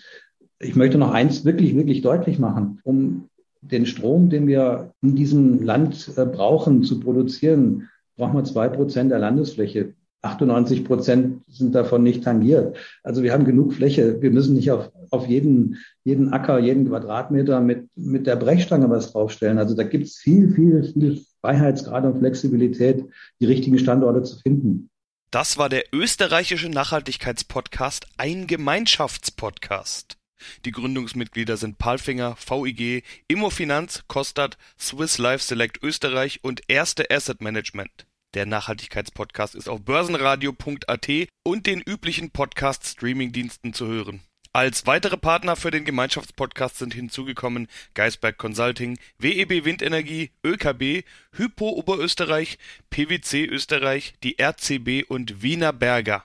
ich 0.60 0.76
möchte 0.76 0.98
noch 0.98 1.12
eins 1.12 1.44
wirklich, 1.44 1.74
wirklich 1.74 2.02
deutlich 2.02 2.38
machen. 2.38 2.80
Um 2.84 3.28
den 3.60 3.86
Strom, 3.86 4.30
den 4.30 4.46
wir 4.46 4.92
in 5.02 5.16
diesem 5.16 5.62
Land 5.62 6.12
äh, 6.16 6.26
brauchen, 6.26 6.82
zu 6.82 7.00
produzieren, 7.00 7.88
brauchen 8.16 8.36
wir 8.36 8.44
zwei 8.44 8.68
Prozent 8.68 9.10
der 9.10 9.18
Landesfläche. 9.18 9.94
98 10.24 10.84
Prozent 10.84 11.42
sind 11.48 11.74
davon 11.74 12.02
nicht 12.02 12.24
tangiert. 12.24 12.76
Also 13.02 13.22
wir 13.22 13.32
haben 13.32 13.44
genug 13.44 13.74
Fläche. 13.74 14.20
Wir 14.22 14.30
müssen 14.30 14.54
nicht 14.54 14.70
auf, 14.70 14.90
auf 15.10 15.26
jeden, 15.26 15.78
jeden 16.04 16.32
Acker, 16.32 16.58
jeden 16.58 16.88
Quadratmeter 16.88 17.60
mit, 17.60 17.88
mit 17.96 18.26
der 18.26 18.36
Brechstange 18.36 18.88
was 18.90 19.12
draufstellen. 19.12 19.58
Also 19.58 19.74
da 19.74 19.82
gibt 19.82 20.06
es 20.06 20.16
viel, 20.16 20.52
viel, 20.52 20.92
viel 20.92 21.24
Freiheitsgrad 21.40 22.04
und 22.04 22.18
Flexibilität, 22.18 23.04
die 23.40 23.46
richtigen 23.46 23.78
Standorte 23.78 24.22
zu 24.22 24.38
finden. 24.38 24.90
Das 25.30 25.58
war 25.58 25.68
der 25.68 25.84
österreichische 25.92 26.68
Nachhaltigkeitspodcast, 26.68 28.06
ein 28.16 28.46
Gemeinschaftspodcast. 28.46 30.16
Die 30.64 30.70
Gründungsmitglieder 30.70 31.56
sind 31.56 31.78
Palfinger, 31.78 32.36
VIG, 32.36 33.02
Immofinanz, 33.28 34.04
Kostat, 34.08 34.56
Swiss 34.78 35.18
Life 35.18 35.44
Select 35.44 35.82
Österreich 35.82 36.40
und 36.42 36.62
Erste 36.68 37.10
Asset 37.10 37.40
Management. 37.40 38.06
Der 38.34 38.46
Nachhaltigkeitspodcast 38.46 39.54
ist 39.54 39.68
auf 39.68 39.82
börsenradio.at 39.82 41.08
und 41.44 41.66
den 41.66 41.80
üblichen 41.80 42.32
Podcast-Streaming-Diensten 42.32 43.74
zu 43.74 43.86
hören. 43.86 44.22
Als 44.52 44.88
weitere 44.88 45.16
Partner 45.16 45.54
für 45.54 45.70
den 45.70 45.84
Gemeinschaftspodcast 45.84 46.78
sind 46.78 46.94
hinzugekommen 46.94 47.68
Geisberg 47.94 48.36
Consulting, 48.36 48.98
WEB 49.18 49.64
Windenergie, 49.64 50.32
ÖKB, 50.44 51.04
Hypo 51.32 51.68
Oberösterreich, 51.70 52.58
PwC 52.90 53.46
Österreich, 53.46 54.14
die 54.24 54.36
RCB 54.40 55.08
und 55.08 55.42
Wiener 55.42 55.72
Berger. 55.72 56.24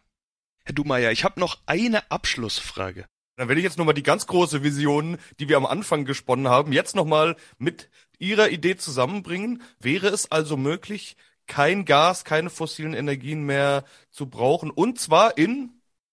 Herr 0.65 0.73
Dumeier, 0.73 1.11
ich 1.11 1.23
habe 1.23 1.39
noch 1.39 1.59
eine 1.67 2.09
Abschlussfrage. 2.09 3.05
Dann 3.35 3.47
werde 3.49 3.61
ich 3.61 3.65
jetzt 3.65 3.77
nochmal 3.77 3.93
die 3.93 4.03
ganz 4.03 4.25
große 4.25 4.63
Vision, 4.63 5.17
die 5.39 5.47
wir 5.47 5.57
am 5.57 5.67
Anfang 5.67 6.05
gesponnen 6.05 6.47
haben, 6.47 6.73
jetzt 6.73 6.95
nochmal 6.95 7.35
mit 7.59 7.89
Ihrer 8.17 8.49
Idee 8.49 8.75
zusammenbringen. 8.75 9.61
Wäre 9.79 10.07
es 10.07 10.29
also 10.29 10.57
möglich, 10.57 11.15
kein 11.49 11.83
Gas, 11.83 12.23
keine 12.23 12.49
fossilen 12.49 12.93
Energien 12.93 13.43
mehr 13.43 13.83
zu 14.09 14.27
brauchen. 14.29 14.71
Und 14.71 14.99
zwar 14.99 15.37
in 15.37 15.71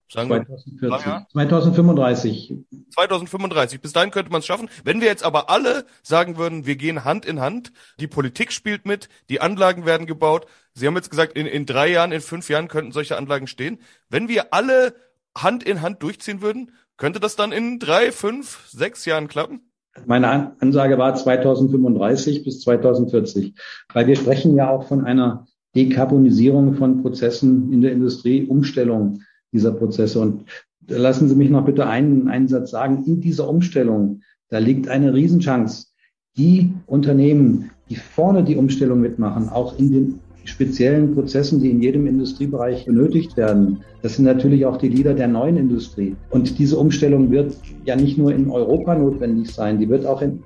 Sagen 0.08 0.28
2040. 0.28 1.32
2035. 1.32 2.54
2035. 2.90 3.80
Bis 3.80 3.92
dahin 3.92 4.12
könnte 4.12 4.30
man 4.30 4.38
es 4.38 4.46
schaffen. 4.46 4.68
Wenn 4.84 5.00
wir 5.00 5.08
jetzt 5.08 5.24
aber 5.24 5.50
alle 5.50 5.84
sagen 6.02 6.36
würden, 6.36 6.64
wir 6.64 6.76
gehen 6.76 7.04
Hand 7.04 7.26
in 7.26 7.40
Hand, 7.40 7.72
die 7.98 8.06
Politik 8.06 8.52
spielt 8.52 8.86
mit, 8.86 9.08
die 9.28 9.40
Anlagen 9.40 9.84
werden 9.84 10.06
gebaut. 10.06 10.46
Sie 10.74 10.86
haben 10.86 10.94
jetzt 10.94 11.10
gesagt, 11.10 11.36
in, 11.36 11.46
in 11.46 11.66
drei 11.66 11.88
Jahren, 11.88 12.12
in 12.12 12.20
fünf 12.20 12.48
Jahren 12.48 12.68
könnten 12.68 12.92
solche 12.92 13.16
Anlagen 13.16 13.48
stehen. 13.48 13.80
Wenn 14.08 14.28
wir 14.28 14.54
alle 14.54 14.94
Hand 15.36 15.64
in 15.64 15.82
Hand 15.82 16.02
durchziehen 16.04 16.40
würden, 16.40 16.72
könnte 16.96 17.18
das 17.18 17.34
dann 17.34 17.50
in 17.50 17.80
drei, 17.80 18.12
fünf, 18.12 18.68
sechs 18.68 19.04
Jahren 19.06 19.26
klappen? 19.26 19.72
Meine 20.04 20.52
Ansage 20.60 20.98
war 20.98 21.14
2035 21.14 22.44
bis 22.44 22.60
2040, 22.60 23.54
weil 23.92 24.06
wir 24.06 24.16
sprechen 24.16 24.56
ja 24.56 24.70
auch 24.70 24.86
von 24.86 25.04
einer 25.04 25.46
Dekarbonisierung 25.74 26.74
von 26.74 27.02
Prozessen 27.02 27.72
in 27.72 27.80
der 27.80 27.92
Industrie, 27.92 28.44
Umstellung 28.44 29.20
dieser 29.52 29.72
Prozesse. 29.72 30.20
Und 30.20 30.44
lassen 30.88 31.28
Sie 31.28 31.34
mich 31.34 31.50
noch 31.50 31.64
bitte 31.64 31.86
einen, 31.86 32.28
einen 32.28 32.48
Satz 32.48 32.70
sagen. 32.70 33.04
In 33.06 33.20
dieser 33.20 33.48
Umstellung, 33.48 34.22
da 34.48 34.58
liegt 34.58 34.88
eine 34.88 35.14
Riesenchance. 35.14 35.88
Die 36.36 36.72
Unternehmen, 36.86 37.70
die 37.88 37.96
vorne 37.96 38.44
die 38.44 38.56
Umstellung 38.56 39.00
mitmachen, 39.00 39.48
auch 39.48 39.78
in 39.78 39.92
den 39.92 40.20
speziellen 40.46 41.14
Prozessen, 41.14 41.60
die 41.60 41.70
in 41.70 41.82
jedem 41.82 42.06
Industriebereich 42.06 42.86
benötigt 42.86 43.36
werden. 43.36 43.80
Das 44.02 44.16
sind 44.16 44.24
natürlich 44.24 44.64
auch 44.64 44.76
die 44.76 44.88
Leader 44.88 45.14
der 45.14 45.28
neuen 45.28 45.56
Industrie. 45.56 46.16
Und 46.30 46.58
diese 46.58 46.78
Umstellung 46.78 47.30
wird 47.30 47.56
ja 47.84 47.96
nicht 47.96 48.16
nur 48.16 48.32
in 48.32 48.50
Europa 48.50 48.94
notwendig 48.94 49.52
sein, 49.52 49.78
die 49.78 49.88
wird 49.88 50.06
auch 50.06 50.22
in 50.22 50.42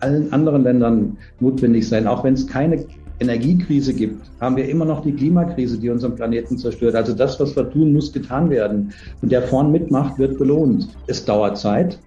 allen 0.00 0.32
anderen 0.32 0.64
Ländern 0.64 1.16
notwendig 1.40 1.88
sein, 1.88 2.06
auch 2.06 2.24
wenn 2.24 2.34
es 2.34 2.46
keine 2.46 2.84
Energiekrise 3.20 3.94
gibt, 3.94 4.26
haben 4.40 4.56
wir 4.56 4.68
immer 4.68 4.84
noch 4.84 5.02
die 5.02 5.12
Klimakrise, 5.12 5.78
die 5.78 5.88
unseren 5.88 6.16
Planeten 6.16 6.58
zerstört. 6.58 6.96
Also 6.96 7.14
das, 7.14 7.38
was 7.38 7.54
wir 7.54 7.70
tun, 7.70 7.92
muss 7.92 8.12
getan 8.12 8.50
werden. 8.50 8.92
Und 9.22 9.30
der 9.30 9.42
vorn 9.42 9.70
mitmacht, 9.70 10.18
wird 10.18 10.38
belohnt. 10.38 10.88
Es 11.06 11.24
dauert 11.24 11.56
Zeit. 11.56 11.98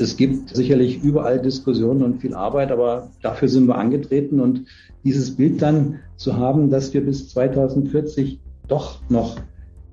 Es 0.00 0.16
gibt 0.16 0.54
sicherlich 0.54 1.02
überall 1.02 1.40
Diskussionen 1.40 2.02
und 2.02 2.20
viel 2.20 2.34
Arbeit, 2.34 2.70
aber 2.70 3.10
dafür 3.20 3.48
sind 3.48 3.66
wir 3.66 3.76
angetreten 3.76 4.40
und 4.40 4.66
dieses 5.04 5.34
Bild 5.34 5.60
dann 5.60 6.00
zu 6.16 6.36
haben, 6.36 6.70
dass 6.70 6.94
wir 6.94 7.04
bis 7.04 7.28
2040 7.30 8.38
doch 8.68 9.00
noch 9.08 9.38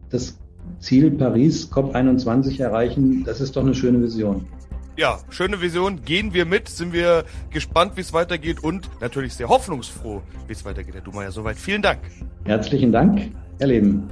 das 0.10 0.38
Ziel 0.80 1.12
Paris 1.12 1.72
COP21 1.72 2.62
erreichen, 2.62 3.24
das 3.24 3.42
ist 3.42 3.56
doch 3.56 3.64
eine 3.64 3.74
schöne 3.74 4.02
Vision. 4.02 4.46
Ja, 4.98 5.20
schöne 5.30 5.60
Vision. 5.62 6.04
Gehen 6.06 6.34
wir 6.34 6.46
mit, 6.46 6.70
sind 6.70 6.94
wir 6.94 7.26
gespannt, 7.50 7.94
wie 7.96 8.02
es 8.02 8.14
weitergeht 8.14 8.64
und 8.64 8.90
natürlich 9.02 9.34
sehr 9.34 9.50
hoffnungsfroh, 9.50 10.22
wie 10.48 10.54
es 10.54 10.64
weitergeht. 10.64 10.94
Herr 10.94 11.02
Dummer, 11.02 11.24
ja 11.24 11.32
soweit. 11.32 11.58
Vielen 11.58 11.82
Dank. 11.82 12.00
Herzlichen 12.46 12.92
Dank, 12.92 13.32
Herr 13.60 13.68
Leben. 13.68 14.08